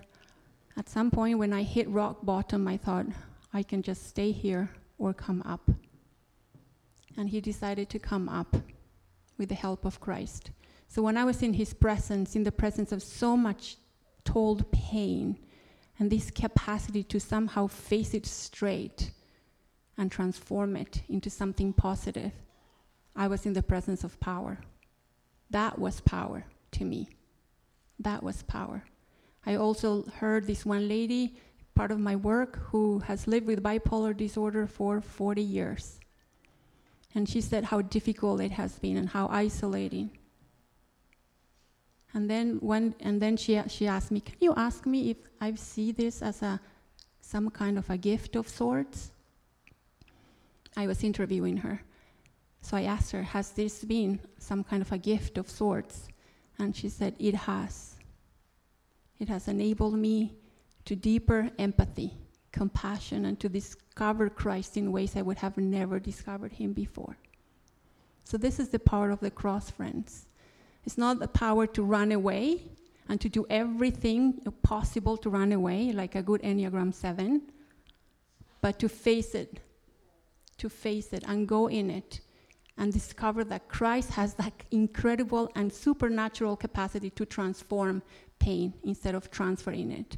At 0.76 0.88
some 0.88 1.10
point 1.10 1.38
when 1.38 1.52
I 1.52 1.62
hit 1.62 1.88
rock 1.88 2.18
bottom, 2.22 2.66
I 2.68 2.76
thought, 2.76 3.06
I 3.52 3.62
can 3.62 3.82
just 3.82 4.06
stay 4.06 4.30
here 4.32 4.70
or 4.98 5.12
come 5.12 5.42
up. 5.42 5.70
And 7.16 7.28
he 7.28 7.40
decided 7.40 7.88
to 7.90 7.98
come 7.98 8.28
up 8.28 8.56
with 9.38 9.48
the 9.48 9.54
help 9.54 9.84
of 9.84 10.00
Christ. 10.00 10.50
So 10.88 11.02
when 11.02 11.16
I 11.16 11.24
was 11.24 11.42
in 11.42 11.54
his 11.54 11.72
presence, 11.72 12.36
in 12.36 12.44
the 12.44 12.52
presence 12.52 12.92
of 12.92 13.02
so 13.02 13.36
much 13.36 13.76
told 14.24 14.70
pain, 14.72 15.38
and 15.98 16.10
this 16.10 16.30
capacity 16.30 17.02
to 17.04 17.20
somehow 17.20 17.66
face 17.66 18.14
it 18.14 18.26
straight 18.26 19.10
and 19.98 20.10
transform 20.10 20.76
it 20.76 21.02
into 21.08 21.28
something 21.28 21.72
positive, 21.72 22.32
I 23.20 23.28
was 23.28 23.44
in 23.44 23.52
the 23.52 23.62
presence 23.62 24.02
of 24.02 24.18
power. 24.18 24.60
That 25.50 25.78
was 25.78 26.00
power 26.00 26.46
to 26.72 26.84
me. 26.86 27.10
That 27.98 28.22
was 28.22 28.42
power. 28.44 28.82
I 29.44 29.56
also 29.56 30.04
heard 30.04 30.46
this 30.46 30.64
one 30.64 30.88
lady, 30.88 31.36
part 31.74 31.90
of 31.90 32.00
my 32.00 32.16
work, 32.16 32.56
who 32.70 33.00
has 33.00 33.26
lived 33.26 33.46
with 33.46 33.62
bipolar 33.62 34.16
disorder 34.16 34.66
for 34.66 35.02
40 35.02 35.42
years. 35.42 36.00
And 37.14 37.28
she 37.28 37.42
said 37.42 37.64
how 37.64 37.82
difficult 37.82 38.40
it 38.40 38.52
has 38.52 38.78
been 38.78 38.96
and 38.96 39.10
how 39.10 39.28
isolating. 39.28 40.16
And 42.14 42.30
then 42.30 42.56
when 42.60 42.94
and 43.00 43.20
then 43.20 43.36
she 43.36 43.60
she 43.68 43.86
asked 43.86 44.10
me, 44.10 44.20
"Can 44.20 44.38
you 44.40 44.54
ask 44.56 44.86
me 44.86 45.10
if 45.10 45.18
I 45.42 45.54
see 45.56 45.92
this 45.92 46.22
as 46.22 46.40
a 46.40 46.58
some 47.20 47.50
kind 47.50 47.76
of 47.76 47.90
a 47.90 47.98
gift 47.98 48.34
of 48.34 48.48
sorts?" 48.48 49.12
I 50.74 50.86
was 50.86 51.04
interviewing 51.04 51.58
her. 51.58 51.82
So 52.62 52.76
I 52.76 52.82
asked 52.82 53.12
her, 53.12 53.22
Has 53.22 53.50
this 53.52 53.84
been 53.84 54.20
some 54.38 54.64
kind 54.64 54.82
of 54.82 54.92
a 54.92 54.98
gift 54.98 55.38
of 55.38 55.48
sorts? 55.48 56.08
And 56.58 56.74
she 56.74 56.88
said, 56.88 57.14
It 57.18 57.34
has. 57.34 57.96
It 59.18 59.28
has 59.28 59.48
enabled 59.48 59.94
me 59.94 60.34
to 60.84 60.96
deeper 60.96 61.50
empathy, 61.58 62.14
compassion, 62.52 63.24
and 63.26 63.38
to 63.40 63.48
discover 63.48 64.28
Christ 64.28 64.76
in 64.76 64.92
ways 64.92 65.16
I 65.16 65.22
would 65.22 65.38
have 65.38 65.56
never 65.58 65.98
discovered 65.98 66.52
him 66.52 66.72
before. 66.72 67.16
So, 68.24 68.36
this 68.36 68.60
is 68.60 68.68
the 68.68 68.78
power 68.78 69.10
of 69.10 69.20
the 69.20 69.30
cross, 69.30 69.70
friends. 69.70 70.26
It's 70.84 70.96
not 70.96 71.18
the 71.18 71.28
power 71.28 71.66
to 71.66 71.82
run 71.82 72.12
away 72.12 72.62
and 73.08 73.20
to 73.20 73.28
do 73.28 73.44
everything 73.50 74.40
possible 74.62 75.16
to 75.18 75.28
run 75.28 75.52
away, 75.52 75.92
like 75.92 76.14
a 76.14 76.22
good 76.22 76.40
Enneagram 76.42 76.94
7, 76.94 77.42
but 78.60 78.78
to 78.78 78.88
face 78.88 79.34
it, 79.34 79.60
to 80.58 80.68
face 80.68 81.12
it 81.12 81.24
and 81.26 81.48
go 81.48 81.66
in 81.66 81.90
it 81.90 82.20
and 82.80 82.94
discover 82.94 83.44
that 83.44 83.68
Christ 83.68 84.10
has 84.12 84.32
that 84.34 84.54
incredible 84.70 85.50
and 85.54 85.70
supernatural 85.70 86.56
capacity 86.56 87.10
to 87.10 87.26
transform 87.26 88.02
pain 88.38 88.72
instead 88.82 89.14
of 89.14 89.30
transferring 89.30 89.90
it, 89.92 90.16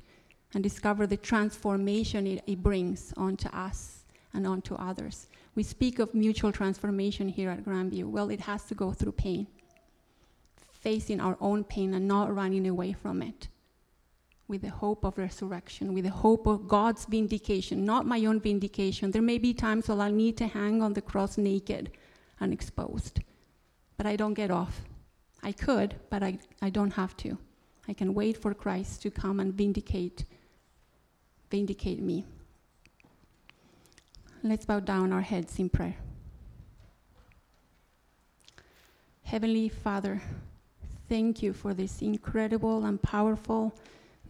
and 0.54 0.62
discover 0.62 1.04
the 1.08 1.16
transformation 1.16 2.24
it, 2.24 2.44
it, 2.46 2.62
brings 2.62 3.12
onto 3.16 3.48
us 3.48 4.04
and 4.32 4.46
onto 4.46 4.76
others. 4.76 5.26
We 5.56 5.64
speak 5.64 5.98
of 5.98 6.14
mutual 6.14 6.52
transformation 6.52 7.26
here 7.28 7.50
at 7.50 7.64
Grandview. 7.64 8.04
Well, 8.04 8.30
it 8.30 8.42
has 8.42 8.62
to 8.66 8.76
go 8.76 8.92
through 8.92 9.12
pain, 9.12 9.48
facing 10.70 11.20
our 11.20 11.36
own 11.40 11.64
pain 11.64 11.94
and 11.94 12.06
not 12.06 12.32
running 12.32 12.68
away 12.68 12.92
from 12.92 13.22
it. 13.22 13.48
With 14.46 14.62
the 14.62 14.70
hope 14.70 15.04
of 15.04 15.18
resurrection, 15.18 15.94
with 15.94 16.04
the 16.04 16.10
hope 16.10 16.46
of 16.46 16.68
God's 16.68 17.06
vindication, 17.06 17.84
not 17.84 18.06
my 18.06 18.24
own 18.24 18.38
vindication. 18.38 19.10
There 19.10 19.20
may 19.20 19.38
be 19.38 19.52
times 19.52 19.88
when 19.88 20.00
I'll 20.00 20.12
need 20.12 20.36
to 20.36 20.46
hang 20.46 20.80
on 20.80 20.92
the 20.92 21.02
cross 21.02 21.36
naked 21.36 21.90
unexposed. 22.42 23.20
But 23.96 24.06
I 24.06 24.16
don't 24.16 24.34
get 24.34 24.50
off. 24.50 24.82
I 25.42 25.52
could, 25.52 25.94
but 26.10 26.22
I, 26.22 26.38
I 26.60 26.70
don't 26.70 26.92
have 26.92 27.16
to. 27.18 27.38
I 27.88 27.92
can 27.92 28.14
wait 28.14 28.36
for 28.36 28.52
Christ 28.54 29.02
to 29.02 29.10
come 29.10 29.40
and 29.40 29.54
vindicate 29.54 30.24
vindicate 31.50 32.00
me. 32.00 32.24
Let's 34.42 34.64
bow 34.64 34.80
down 34.80 35.12
our 35.12 35.20
heads 35.20 35.58
in 35.58 35.68
prayer. 35.68 35.96
Heavenly 39.22 39.68
Father, 39.68 40.22
thank 41.10 41.42
you 41.42 41.52
for 41.52 41.74
this 41.74 42.00
incredible 42.00 42.86
and 42.86 43.00
powerful 43.02 43.74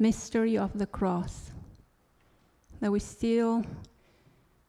mystery 0.00 0.58
of 0.58 0.76
the 0.76 0.86
cross 0.86 1.52
that 2.80 2.90
we 2.90 2.98
still 2.98 3.64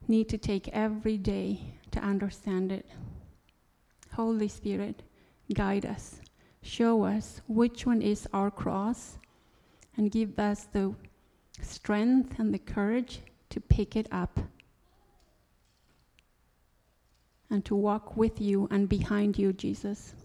need 0.08 0.30
to 0.30 0.38
take 0.38 0.68
every 0.70 1.18
day 1.18 1.60
to 1.90 2.00
understand 2.00 2.72
it. 2.72 2.86
Holy 4.16 4.48
Spirit, 4.48 5.02
guide 5.54 5.86
us, 5.86 6.22
show 6.62 7.04
us 7.04 7.42
which 7.48 7.86
one 7.86 8.02
is 8.02 8.28
our 8.32 8.52
cross, 8.52 9.18
and 9.98 10.12
give 10.12 10.38
us 10.38 10.66
the 10.72 10.94
strength 11.62 12.38
and 12.40 12.54
the 12.54 12.60
courage 12.60 13.22
to 13.50 13.60
pick 13.60 13.96
it 13.96 14.08
up 14.12 14.40
and 17.50 17.66
to 17.66 17.76
walk 17.76 18.16
with 18.18 18.40
you 18.42 18.68
and 18.72 18.88
behind 18.90 19.38
you, 19.38 19.54
Jesus. 19.54 20.16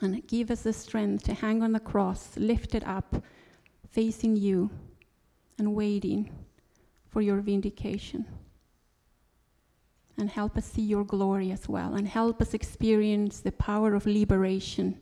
And 0.00 0.26
give 0.26 0.50
us 0.50 0.62
the 0.62 0.72
strength 0.72 1.24
to 1.24 1.34
hang 1.34 1.62
on 1.62 1.72
the 1.72 1.80
cross, 1.80 2.36
lift 2.36 2.74
it 2.74 2.86
up, 2.86 3.22
facing 3.90 4.36
you, 4.36 4.70
and 5.58 5.74
waiting 5.74 6.30
for 7.08 7.20
your 7.20 7.40
vindication 7.40 8.24
and 10.18 10.28
help 10.28 10.56
us 10.56 10.66
see 10.66 10.82
your 10.82 11.04
glory 11.04 11.50
as 11.50 11.68
well, 11.68 11.94
and 11.94 12.06
help 12.06 12.42
us 12.42 12.54
experience 12.54 13.40
the 13.40 13.52
power 13.52 13.94
of 13.94 14.06
liberation 14.06 14.98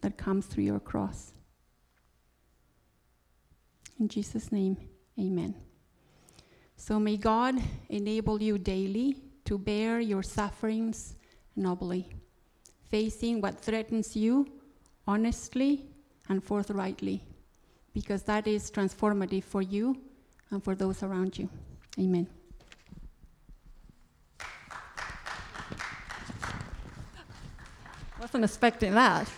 that 0.00 0.16
comes 0.16 0.46
through 0.46 0.64
your 0.64 0.80
cross. 0.80 1.32
In 3.98 4.08
Jesus' 4.08 4.52
name, 4.52 4.76
amen. 5.18 5.54
So 6.76 7.00
may 7.00 7.16
God 7.16 7.56
enable 7.88 8.40
you 8.40 8.58
daily 8.58 9.16
to 9.46 9.58
bear 9.58 10.00
your 10.00 10.22
sufferings 10.22 11.14
nobly, 11.56 12.08
facing 12.90 13.40
what 13.40 13.58
threatens 13.58 14.14
you 14.14 14.46
honestly 15.06 15.86
and 16.28 16.44
forthrightly, 16.44 17.22
because 17.94 18.22
that 18.24 18.46
is 18.46 18.70
transformative 18.70 19.44
for 19.44 19.62
you 19.62 19.96
and 20.50 20.62
for 20.62 20.74
those 20.74 21.02
around 21.02 21.38
you. 21.38 21.48
Amen. 21.98 22.26
Wasn't 28.36 28.50
expecting 28.50 28.94
that. 28.96 29.32